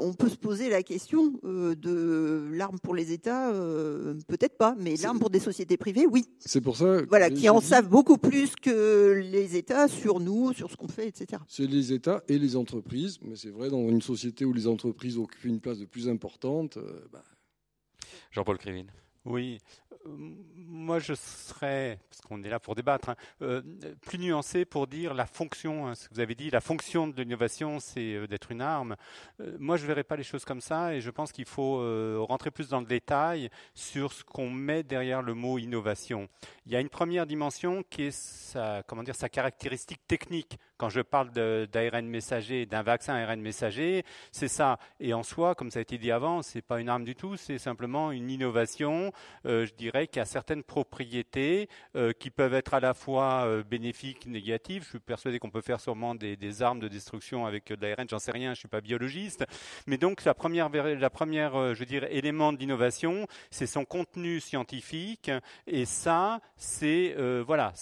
[0.00, 4.74] on peut se poser la question euh, de l'arme pour les États, euh, peut-être pas,
[4.78, 6.24] mais l'arme pour des sociétés privées, oui.
[6.40, 7.02] C'est pour ça.
[7.08, 11.08] Voilà, qui en savent beaucoup plus que les États sur nous, sur ce qu'on fait,
[11.08, 11.42] etc.
[11.48, 15.18] C'est les États et les entreprises, mais c'est vrai dans une société où les entreprises
[15.18, 16.78] occupent une place de plus importante.
[17.12, 17.24] Bah.
[18.30, 18.86] Jean-Paul Crévin.
[19.24, 19.58] Oui,
[20.56, 23.62] moi, je serais, parce qu'on est là pour débattre, hein, euh,
[24.02, 27.22] plus nuancé pour dire la fonction, hein, ce que vous avez dit, la fonction de
[27.22, 28.96] l'innovation, c'est euh, d'être une arme.
[29.40, 31.78] Euh, moi, je ne verrais pas les choses comme ça et je pense qu'il faut
[32.26, 36.28] rentrer plus dans le détail sur ce qu'on met derrière le mot innovation.
[36.66, 38.82] Il y a une première dimension qui est sa
[39.30, 40.58] caractéristique technique.
[40.78, 44.78] Quand je parle d'ARN messager, d'un vaccin ARN messager, c'est ça.
[45.00, 47.36] Et en soi, comme ça a été dit avant, c'est pas une arme du tout,
[47.36, 49.12] c'est simplement une innovation,
[49.44, 53.62] je dirais qu'il y a certaines propriétés euh, qui peuvent être à la fois euh,
[53.62, 54.84] bénéfiques, négatives.
[54.84, 58.18] Je suis persuadé qu'on peut faire sûrement des, armes de destruction avec de l'ARN, j'en
[58.18, 59.44] sais rien, je suis pas biologiste.
[59.86, 64.40] Mais donc la première, la première euh, je veux dire, élément d'innovation, c'est son contenu
[64.40, 65.30] scientifique.
[65.66, 67.14] Et ça, c'est
[67.46, 67.72] voilà,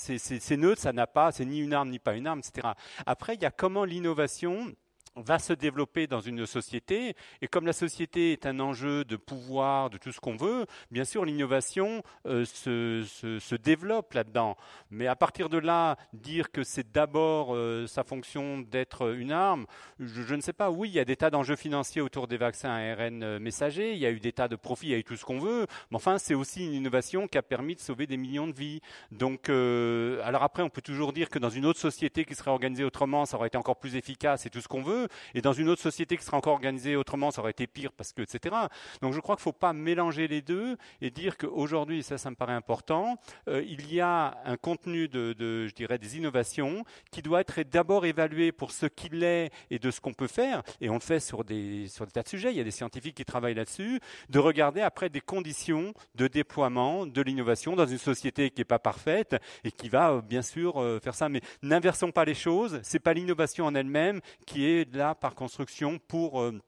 [0.50, 2.68] neutre, ça n'a pas, c'est ni une arme ni pas une arme, etc.
[3.06, 4.72] Après, il y a comment l'innovation
[5.16, 7.14] va se développer dans une société.
[7.40, 11.04] Et comme la société est un enjeu de pouvoir, de tout ce qu'on veut, bien
[11.04, 14.56] sûr, l'innovation euh, se, développe là-dedans.
[14.90, 19.66] Mais à partir de là, dire que c'est d'abord euh, sa fonction d'être une arme,
[19.98, 20.70] je, ne sais pas.
[20.70, 23.98] Oui, il y a des tas d'enjeux financiers autour des vaccins ARN euh, messagers, il
[23.98, 25.66] y a eu des tas de profits, il y a eu tout ce qu'on veut.
[25.90, 28.80] Mais enfin, c'est aussi une innovation qui a permis de sauver des millions de vies.
[29.10, 32.84] Donc, alors après, on peut toujours dire que dans une autre société qui serait organisée
[32.84, 35.05] autrement, ça aurait été encore plus efficace et tout ce qu'on veut.
[35.34, 38.12] Et dans une autre société qui serait encore organisée autrement, ça aurait été pire parce
[38.12, 38.54] que, etc.
[39.02, 42.30] Donc je crois qu'il ne faut pas mélanger les deux et dire qu'aujourd'hui, ça, ça
[42.30, 47.22] me paraît important, euh, il y a un contenu de, je dirais, des innovations qui
[47.22, 50.62] doit être d'abord évalué pour ce qu'il est et de ce qu'on peut faire.
[50.80, 52.50] Et on le fait sur des, sur des tas de sujets.
[52.50, 54.00] Il y a des scientifiques qui travaillent là-dessus.
[54.28, 58.78] De regarder après des conditions de déploiement de l'innovation dans une société qui n'est pas
[58.78, 61.28] parfaite et qui va euh, bien sûr euh, faire ça.
[61.28, 62.80] Mais n'inversons pas les choses.
[62.82, 66.60] C'est pas l'innovation en elle-même qui est là par construction pour euh,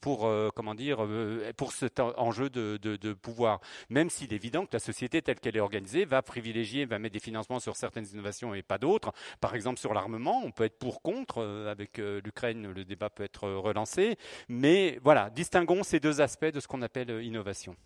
[0.00, 3.60] pour euh, comment dire euh, pour cet enjeu de, de, pouvoir.
[3.88, 7.12] Même s'il est évident que la société telle qu'elle est organisée va privilégier va mettre
[7.12, 9.12] des financements sur certaines innovations et pas d'autres.
[9.40, 13.48] Par exemple sur l'armement on peut être pour contre avec l'Ukraine le débat peut être
[13.48, 14.16] relancé.
[14.48, 17.76] Mais voilà distinguons ces deux aspects de ce qu'on appelle innovation.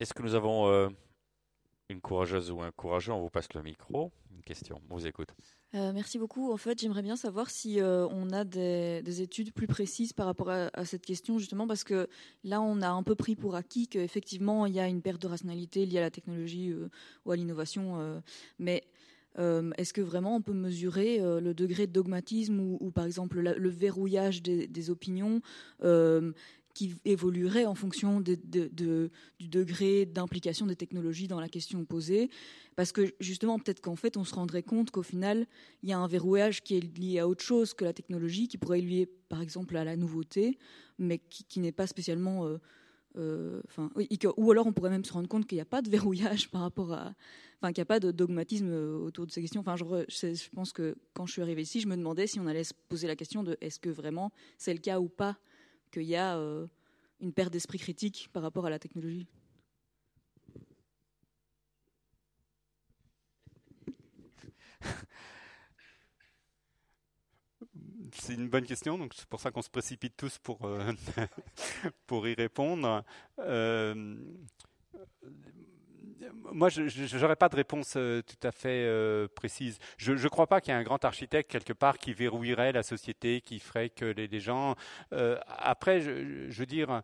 [0.00, 0.90] Est-ce que nous avons
[1.88, 3.12] une courageuse ou un courageux?
[3.12, 4.10] On vous passe le micro.
[4.34, 4.80] Une question.
[4.90, 5.30] On vous écoute
[5.76, 6.52] euh, merci beaucoup.
[6.52, 10.50] En fait, j'aimerais bien savoir si euh, on a des, études plus précises par rapport
[10.50, 12.08] à, cette question, justement, parce que
[12.42, 15.28] là, on a un peu pris pour acquis qu'effectivement, il y a une perte de
[15.28, 16.88] rationalité liée à la technologie euh,
[17.24, 18.20] ou à l'innovation.
[18.58, 18.84] mais
[19.38, 24.42] est-ce que vraiment on peut mesurer le degré de dogmatisme ou, par exemple, le verrouillage
[24.42, 25.40] des, des opinions
[26.74, 28.38] qui évoluerait en fonction du
[29.40, 32.30] degré d'implication des technologies dans la question posée.
[32.76, 35.46] Parce que justement, peut-être qu'en fait, on se rendrait compte qu'au final,
[35.82, 38.58] il y a un verrouillage qui est lié à autre chose que la technologie, qui
[38.58, 40.58] pourrait lié, par exemple, à la nouveauté,
[40.98, 42.46] mais qui, n'est pas spécialement...
[42.46, 42.58] Euh,
[43.16, 43.60] euh,
[44.36, 46.60] ou alors on pourrait même se rendre compte qu'il n'y a pas de verrouillage par
[46.60, 47.12] rapport à,
[47.60, 49.60] enfin qu'il n'y a pas de dogmatisme autour de ces questions.
[49.60, 52.62] Enfin, je, pense que quand je suis arrivée ici, je me demandais si on allait
[52.62, 55.36] se poser la question de est-ce que vraiment c'est le cas ou pas
[55.90, 56.66] qu'il y a euh,
[57.20, 59.26] une perte d'esprit critique par rapport à la technologie
[68.12, 70.92] C'est une bonne question, donc c'est pour ça qu'on se précipite tous pour, euh,
[72.06, 73.04] pour y répondre.
[73.38, 74.16] Euh,
[76.52, 79.78] moi, je n'aurais pas de réponse euh, tout à fait euh, précise.
[79.96, 82.82] Je ne crois pas qu'il y ait un grand architecte quelque part qui verrouillerait la
[82.82, 84.74] société, qui ferait que les, gens.
[85.12, 87.02] Euh, après, je, veux dire,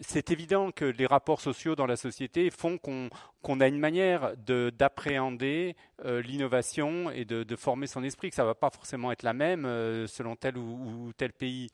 [0.00, 5.76] c'est évident que les rapports sociaux dans la société font qu'on a une manière d'appréhender
[6.04, 9.64] l'innovation et de, former son esprit, que ça ne va pas forcément être la même
[10.06, 11.68] selon tel ou tel pays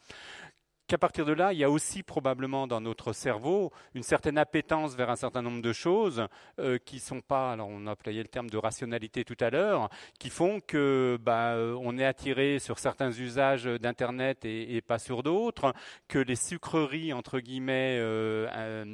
[0.88, 4.96] qu'à partir de là, il y a aussi probablement dans notre cerveau une certaine appétence
[4.96, 6.26] vers un certain nombre de choses
[6.58, 9.90] euh, qui sont pas, alors on a employé le terme de rationalité tout à l'heure,
[10.18, 15.22] qui font que bah, euh, on est attiré sur certains usages d'internet et, pas sur
[15.22, 15.74] d'autres,
[16.08, 18.84] que les sucreries entre guillemets euh,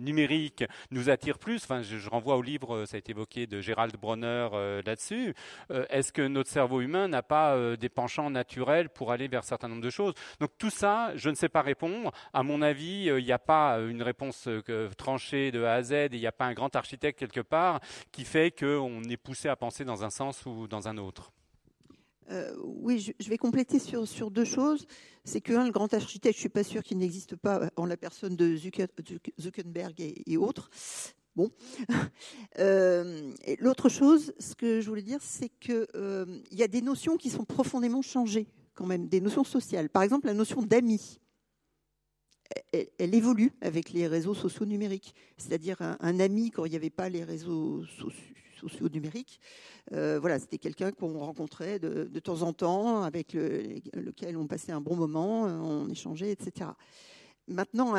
[0.00, 1.64] numériques nous attirent plus.
[1.64, 4.48] Enfin, je, je, renvoie au livre, ça a été évoqué de Gérald Bronner
[4.84, 5.34] là-dessus.
[5.70, 9.68] Est-ce que notre cerveau humain n'a pas des penchants naturels pour aller vers un certain
[9.68, 10.12] nombre de choses?
[10.40, 12.12] Donc tout ça je ne sais pas répondre.
[12.32, 15.82] À mon avis, euh, il n'y a pas une réponse euh, tranchée de A à
[15.82, 17.80] Z et il n'y a pas un grand architecte quelque part
[18.12, 21.32] qui fait qu'on est poussé à penser dans un sens ou dans un autre.
[22.30, 24.86] Euh, oui, je, vais compléter sur, deux choses.
[25.24, 27.96] C'est que, le grand architecte, je ne suis pas sûr qu'il n'existe pas en la
[27.96, 30.70] personne de Zuckerberg et, autres.
[31.36, 31.50] Bon.
[32.58, 37.30] L'autre chose, ce que je voulais dire, c'est qu'il il y a des notions qui
[37.30, 38.46] sont profondément changées
[38.78, 39.90] quand même des notions sociales.
[39.90, 41.18] Par exemple, la notion d'amis.
[42.72, 45.14] Elle, évolue avec les réseaux sociaux numériques.
[45.36, 47.84] C'est-à-dire un, ami, quand il n'y avait pas les réseaux
[48.60, 49.40] sociaux, numériques,
[49.92, 54.80] euh, voilà, c'était quelqu'un qu'on rencontrait de, temps en temps, avec lequel on passait un
[54.80, 56.70] bon moment, on échangeait, etc.
[57.48, 57.94] Maintenant,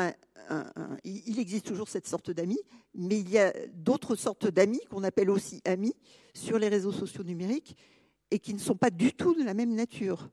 [1.04, 2.60] il existe toujours cette sorte d'amis,
[2.94, 5.94] mais il y a d'autres sortes d'amis qu'on appelle aussi amis
[6.34, 7.76] sur les réseaux sociaux numériques
[8.32, 10.28] et qui ne sont pas du tout de la même nature.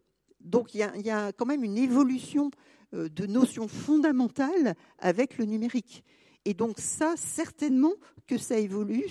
[0.47, 2.51] Donc il y, a, quand même une évolution
[2.93, 6.03] euh, de notions fondamentales avec le numérique.
[6.45, 7.93] Et donc ça, certainement
[8.25, 9.05] que ça évolue,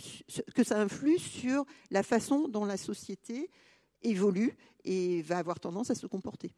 [0.55, 3.51] que ça influe sur la façon dont la société
[4.03, 6.53] évolue et va avoir tendance à se comporter.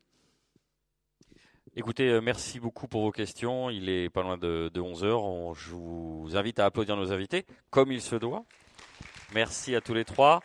[1.75, 3.71] Écoutez, euh, merci beaucoup pour vos questions.
[3.71, 5.55] Il est pas loin de, 11 heures.
[5.55, 8.45] je vous invite à applaudir nos invités, comme il se doit.
[9.35, 10.41] Merci à tous les trois.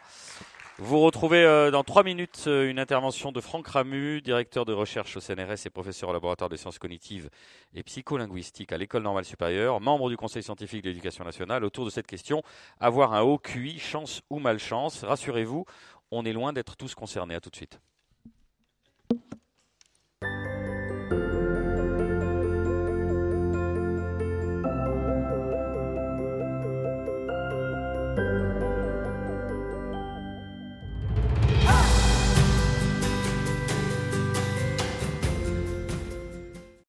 [0.85, 5.15] Vous retrouvez euh, dans trois minutes euh, une intervention de Franck Ramu, directeur de recherche
[5.15, 7.29] au CNRS et professeur au laboratoire de sciences cognitives
[7.73, 11.89] et psycholinguistiques à l'École normale supérieure, membre du Conseil scientifique de l'éducation nationale, autour de
[11.89, 12.43] cette question
[12.81, 15.63] avoir un haut QI, chance ou malchance Rassurez-vous,
[16.11, 17.35] on est loin d'être tous concernés.
[17.35, 17.79] À tout de suite.